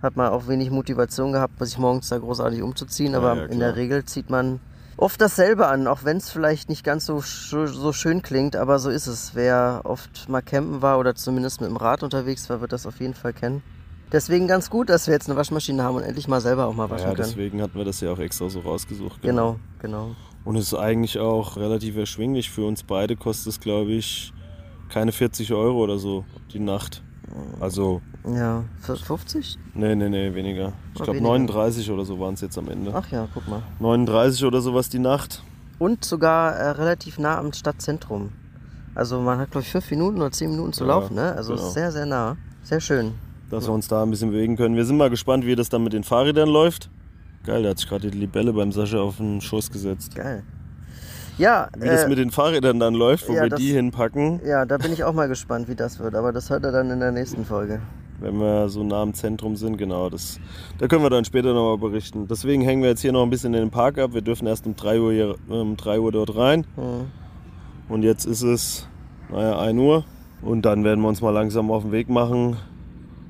hat 0.02 0.16
man 0.18 0.30
auch 0.32 0.48
wenig 0.48 0.70
Motivation 0.70 1.32
gehabt, 1.32 1.60
sich 1.66 1.78
morgens 1.78 2.10
da 2.10 2.18
großartig 2.18 2.62
umzuziehen, 2.62 3.16
aber 3.16 3.36
ja, 3.38 3.46
in 3.46 3.60
der. 3.60 3.75
Regel 3.75 4.04
zieht 4.06 4.30
man 4.30 4.60
oft 4.98 5.20
dasselbe 5.22 5.68
an, 5.68 5.88
auch 5.88 6.04
wenn 6.04 6.18
es 6.18 6.30
vielleicht 6.30 6.70
nicht 6.70 6.84
ganz 6.84 7.06
so, 7.06 7.18
sch- 7.18 7.68
so 7.68 7.94
schön 7.94 8.22
klingt, 8.22 8.56
aber 8.56 8.80
so 8.80 8.90
ist 8.90 9.08
es. 9.08 9.32
Wer 9.34 9.82
oft 9.86 10.28
mal 10.30 10.42
campen 10.42 10.82
war 10.82 11.00
oder 11.00 11.16
zumindest 11.16 11.62
mit 11.62 11.70
dem 11.70 11.78
Rad 11.78 12.04
unterwegs 12.04 12.50
war, 12.50 12.62
wird 12.62 12.74
das 12.74 12.86
auf 12.86 13.00
jeden 13.00 13.13
Fall 13.13 13.34
kennen. 13.34 13.63
Deswegen 14.13 14.48
ganz 14.48 14.70
gut, 14.70 14.89
dass 14.89 15.08
wir 15.08 15.13
jetzt 15.15 15.27
eine 15.27 15.36
Waschmaschine 15.36 15.84
haben 15.84 15.96
und 15.98 16.03
endlich 16.03 16.27
mal 16.27 16.39
selber 16.39 16.67
auch 16.67 16.74
mal 16.75 16.89
waschen 16.89 17.08
Ja, 17.10 17.15
können. 17.15 17.27
deswegen 17.27 17.62
hatten 17.62 17.75
wir 17.77 17.84
das 17.84 18.00
ja 18.00 18.12
auch 18.13 18.20
extra 18.20 18.48
so 18.50 18.60
rausgesucht. 18.62 19.22
Genau, 19.24 19.58
genau. 19.79 20.15
Und 20.46 20.55
es 20.55 20.67
ist 20.67 20.75
eigentlich 20.75 21.17
auch 21.20 21.58
relativ 21.58 21.98
erschwinglich 21.98 22.50
für 22.51 22.65
uns 22.65 22.84
beide, 22.84 23.15
kostet 23.15 23.48
es 23.48 23.60
glaube 23.60 23.91
ich 23.91 24.32
keine 24.89 25.12
40 25.12 25.51
Euro 25.53 25.79
oder 25.84 25.98
so 25.98 26.24
die 26.53 26.60
Nacht. 26.60 27.01
Also, 27.60 28.01
Ja, 28.32 28.63
für 28.79 28.96
50? 28.96 29.58
nee, 29.74 29.96
nee, 29.96 30.10
nee, 30.10 30.36
weniger. 30.36 30.74
Ich 30.93 30.96
glaube 31.01 31.13
weniger. 31.13 31.29
39 31.29 31.89
oder 31.89 32.05
so 32.05 32.20
waren 32.20 32.36
es 32.36 32.41
jetzt 32.41 32.58
am 32.60 32.70
Ende. 32.70 32.91
Ach 32.93 33.10
ja, 33.12 33.27
guck 33.34 33.48
mal. 33.48 33.63
39 33.79 34.46
oder 34.46 34.62
sowas 34.62 34.89
die 34.89 35.00
Nacht. 35.00 35.41
Und 35.79 36.05
sogar 36.05 36.53
äh, 36.53 36.70
relativ 36.72 37.17
nah 37.17 37.39
am 37.39 37.51
Stadtzentrum. 37.51 38.32
Also 38.93 39.20
man 39.20 39.39
hat, 39.39 39.50
glaube 39.50 39.63
ich, 39.63 39.72
fünf 39.72 39.89
Minuten 39.89 40.17
oder 40.17 40.32
zehn 40.32 40.51
Minuten 40.51 40.74
zu 40.74 40.84
Ja, 40.84 40.89
laufen, 40.89 41.15
ne? 41.15 41.34
Also 41.34 41.55
genau. 41.55 41.70
sehr, 41.70 41.91
sehr 41.91 42.05
nah. 42.05 42.38
Sehr 42.62 42.79
schön. 42.79 43.13
Dass 43.50 43.68
wir 43.68 43.74
uns 43.74 43.88
da 43.88 44.04
ein 44.04 44.10
bisschen 44.10 44.32
bewegen 44.32 44.56
können. 44.56 44.76
Wir 44.76 44.86
sind 44.86 44.98
mal 44.98 45.10
gespannt, 45.10 45.46
wie 45.46 45.56
das 45.56 45.70
dann 45.70 45.84
mit 45.84 45.94
den 45.94 46.04
Fahrrädern 46.04 46.50
läuft. 46.50 46.90
Geil, 47.46 47.64
da 47.64 47.70
hat 47.70 47.80
sich 47.80 47.90
gerade 47.90 48.10
die 48.10 48.18
Libelle 48.18 48.54
beim 48.54 48.72
Sascha 48.72 49.00
auf 49.00 49.18
den 49.18 49.42
Schoß 49.42 49.70
gesetzt. 49.72 50.16
Geil. 50.16 50.44
Ja, 51.38 51.68
Wie 51.78 51.88
das 51.88 52.04
äh, 52.04 52.10
mit 52.10 52.20
den 52.20 52.30
Fahrrädern 52.32 52.80
dann 52.80 52.94
läuft, 52.94 53.28
wo 53.28 53.34
ja, 53.34 53.44
wir 53.44 53.50
das- 53.50 53.60
die 53.60 53.72
hinpacken, 53.74 54.40
ja, 54.46 54.66
da 54.66 54.78
bin 54.78 54.94
ich 54.94 55.04
auch 55.04 55.14
mal 55.14 55.28
gespannt, 55.28 55.68
wie 55.68 55.76
das 55.76 56.00
wird. 56.00 56.14
Aber 56.16 56.32
das 56.32 56.50
hört 56.50 56.64
er 56.64 56.72
dann 56.72 56.92
in 56.92 57.00
der 57.00 57.12
nächsten 57.12 57.44
Folge. 57.44 57.82
wenn 58.20 58.38
wir 58.38 58.70
so 58.70 58.84
nah 58.84 59.02
am 59.02 59.14
Zentrum 59.14 59.56
sind. 59.56 59.78
Genau, 59.78 60.10
das, 60.10 60.40
da 60.78 60.88
können 60.88 61.04
wir 61.04 61.10
dann 61.10 61.26
später 61.26 61.54
nochmal 61.54 61.78
berichten. 61.80 62.28
Deswegen 62.28 62.62
hängen 62.62 62.82
wir 62.84 62.90
jetzt 62.90 63.02
hier 63.02 63.12
noch 63.12 63.24
ein 63.24 63.30
bisschen 63.32 63.54
in 63.56 63.62
den 63.62 63.72
Park 63.72 63.98
ab. 63.98 64.14
Wir 64.14 64.22
dürfen 64.22 64.48
erst 64.48 64.66
um 64.68 64.76
3 64.76 65.00
Uhr, 65.02 65.12
hier, 65.12 65.36
um 65.50 65.76
3 65.76 66.00
Uhr 66.00 66.12
dort 66.12 66.36
rein. 66.36 66.66
Hm. 66.76 67.08
Und 67.90 68.04
jetzt 68.04 68.26
ist 68.26 68.44
es, 68.44 68.88
naja, 69.30 69.60
1 69.60 69.78
Uhr. 69.80 70.06
Und 70.44 70.62
dann 70.64 70.84
werden 70.84 71.02
wir 71.02 71.08
uns 71.10 71.20
mal 71.22 71.32
langsam 71.32 71.72
auf 71.72 71.82
den 71.84 71.91
Weg 71.91 72.10
machen. 72.10 72.56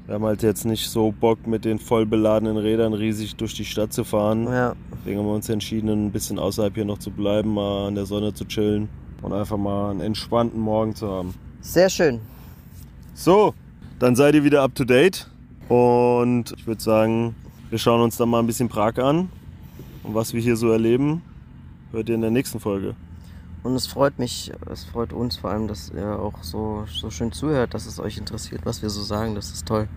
Wir 0.05 0.15
haben 0.15 0.25
halt 0.25 0.43
jetzt 0.43 0.65
nicht 0.65 0.89
so 0.89 1.13
Bock, 1.17 1.47
mit 1.47 1.63
den 1.63 1.79
voll 1.79 2.05
beladenen 2.05 2.57
Rädern 2.57 2.93
riesig 2.93 3.37
durch 3.37 3.53
die 3.53 3.63
Stadt 3.63 3.93
zu 3.93 4.03
fahren. 4.03 4.45
Ja, 4.45 4.75
Deswegen 4.91 5.19
haben 5.19 5.27
wir 5.27 5.33
uns 5.33 5.47
entschieden, 5.47 5.89
ein 5.89 6.11
bisschen 6.11 6.39
außerhalb 6.39 6.75
hier 6.75 6.83
noch 6.85 6.97
zu 6.97 7.09
bleiben, 7.09 7.53
mal 7.53 7.87
an 7.87 7.95
der 7.95 8.05
Sonne 8.05 8.33
zu 8.33 8.45
chillen 8.45 8.89
und 9.21 9.31
einfach 9.31 9.57
mal 9.57 9.91
einen 9.91 10.01
entspannten 10.01 10.59
Morgen 10.59 10.93
zu 10.93 11.09
haben. 11.09 11.33
sehr 11.61 11.89
schön. 11.89 12.19
So, 13.13 13.53
dann 13.99 14.15
seid 14.15 14.35
ihr 14.35 14.43
wieder 14.43 14.61
up 14.61 14.75
to 14.75 14.83
date. 14.83 15.29
Und 15.69 16.53
ich 16.57 16.67
würde 16.67 16.81
sagen, 16.81 17.35
wir 17.69 17.77
schauen 17.79 18.01
uns 18.01 18.17
dann 18.17 18.29
mal 18.29 18.39
ein 18.39 18.47
bisschen 18.47 18.67
Prag 18.67 18.97
an. 18.97 19.29
Und 20.03 20.13
was 20.15 20.33
wir 20.33 20.41
hier 20.41 20.57
so 20.57 20.71
erleben, 20.71 21.21
hört 21.91 22.09
ihr 22.09 22.15
in 22.15 22.21
der 22.21 22.31
nächsten 22.31 22.59
Folge. 22.59 22.95
Und 23.63 23.75
es 23.75 23.87
freut 23.87 24.19
mich, 24.19 24.51
es 24.69 24.83
freut 24.83 25.13
uns 25.13 25.37
vor 25.37 25.51
allem, 25.51 25.67
dass 25.69 25.89
ihr 25.89 26.19
auch 26.19 26.43
so, 26.43 26.83
so 26.91 27.09
schön 27.09 27.31
zuhört, 27.31 27.73
dass 27.73 27.85
es 27.85 27.99
euch 27.99 28.17
interessiert, 28.17 28.61
was 28.65 28.81
wir 28.81 28.89
so 28.89 29.01
sagen. 29.01 29.35
Das 29.35 29.51
ist 29.51 29.65
toll. 29.65 29.87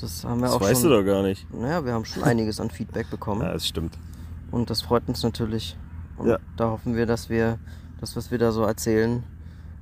Das 0.00 0.24
haben 0.24 0.38
wir 0.40 0.46
Das 0.46 0.54
auch 0.54 0.60
weißt 0.60 0.82
schon. 0.82 0.90
du 0.90 0.96
doch 0.98 1.04
gar 1.04 1.22
nicht. 1.22 1.52
Naja, 1.52 1.84
wir 1.84 1.92
haben 1.92 2.04
schon 2.04 2.22
einiges 2.22 2.60
an 2.60 2.70
Feedback 2.70 3.10
bekommen. 3.10 3.40
Ja, 3.44 3.52
das 3.52 3.66
stimmt. 3.66 3.98
Und 4.52 4.70
das 4.70 4.82
freut 4.82 5.08
uns 5.08 5.22
natürlich. 5.24 5.76
Und 6.16 6.28
Ja. 6.28 6.38
da 6.56 6.70
hoffen 6.70 6.94
wir, 6.94 7.04
dass 7.06 7.28
wir 7.28 7.58
das, 8.00 8.14
was 8.16 8.30
wir 8.30 8.38
da 8.38 8.52
so 8.52 8.62
erzählen, 8.62 9.24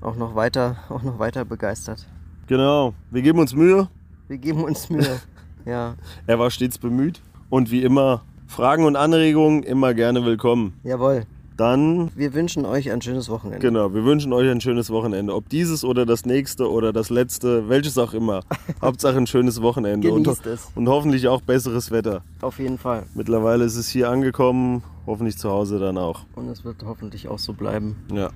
auch 0.00 0.16
noch 0.16 0.34
weiter, 0.34 0.76
auch 0.88 1.02
noch 1.02 1.18
weiter 1.18 1.44
begeistert. 1.44 2.06
Genau, 2.46 2.94
wir 3.10 3.20
geben 3.20 3.40
uns 3.40 3.54
Mühe. 3.54 3.88
Wir 4.28 4.38
geben 4.38 4.64
uns 4.64 4.88
Mühe. 4.88 5.20
ja, 5.66 5.96
Er 6.26 6.38
war 6.38 6.50
stets 6.50 6.78
bemüht. 6.78 7.20
Und 7.50 7.70
wie 7.70 7.82
immer, 7.82 8.22
Fragen 8.46 8.84
und 8.86 8.96
Anregungen 8.96 9.62
immer 9.64 9.92
gerne 9.92 10.24
willkommen. 10.24 10.80
jawohl. 10.82 11.26
Dann 11.56 12.10
Wir 12.14 12.34
wünschen 12.34 12.66
euch 12.66 12.90
ein 12.90 13.00
schönes 13.00 13.30
Wochenende. 13.30 13.60
Genau, 13.66 13.94
wir 13.94 14.04
wünschen 14.04 14.32
euch 14.34 14.50
ein 14.50 14.60
schönes 14.60 14.90
Wochenende. 14.90 15.34
Ob 15.34 15.48
dieses 15.48 15.84
oder 15.84 16.04
das 16.04 16.26
nächste 16.26 16.70
oder 16.70 16.92
das 16.92 17.08
letzte, 17.08 17.68
welches 17.70 17.96
auch 17.96 18.12
immer. 18.12 18.42
Hauptsache 18.82 19.16
ein 19.16 19.26
schönes 19.26 19.62
Wochenende 19.62 20.12
und, 20.12 20.24
Genießt 20.24 20.46
es. 20.46 20.68
und 20.74 20.86
hoffentlich 20.88 21.28
auch 21.28 21.40
besseres 21.40 21.90
Wetter. 21.90 22.20
Auf 22.42 22.58
jeden 22.58 22.76
Fall. 22.76 23.04
Mittlerweile 23.14 23.64
ist 23.64 23.76
es 23.76 23.88
hier 23.88 24.10
angekommen, 24.10 24.82
hoffentlich 25.06 25.38
zu 25.38 25.48
Hause 25.50 25.78
dann 25.78 25.96
auch. 25.96 26.20
Und 26.34 26.48
es 26.48 26.62
wird 26.64 26.76
hoffentlich 26.84 27.28
auch 27.28 27.38
so 27.38 27.54
bleiben. 27.54 27.96
Ja. 28.12 28.28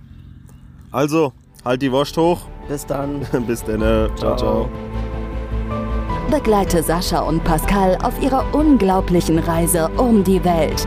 Also, 0.90 1.32
halt 1.64 1.82
die 1.82 1.92
Wurst 1.92 2.16
hoch. 2.16 2.40
Bis 2.68 2.86
dann. 2.86 3.20
Bis 3.46 3.62
dann. 3.62 3.82
äh, 3.82 4.08
Ciao. 4.16 4.36
ciao. 4.36 4.68
Begleite 6.30 6.82
Sascha 6.82 7.20
und 7.20 7.42
Pascal 7.44 7.98
auf 8.02 8.22
ihrer 8.22 8.44
unglaublichen 8.54 9.38
Reise 9.40 9.90
um 9.96 10.22
die 10.24 10.42
Welt. 10.44 10.86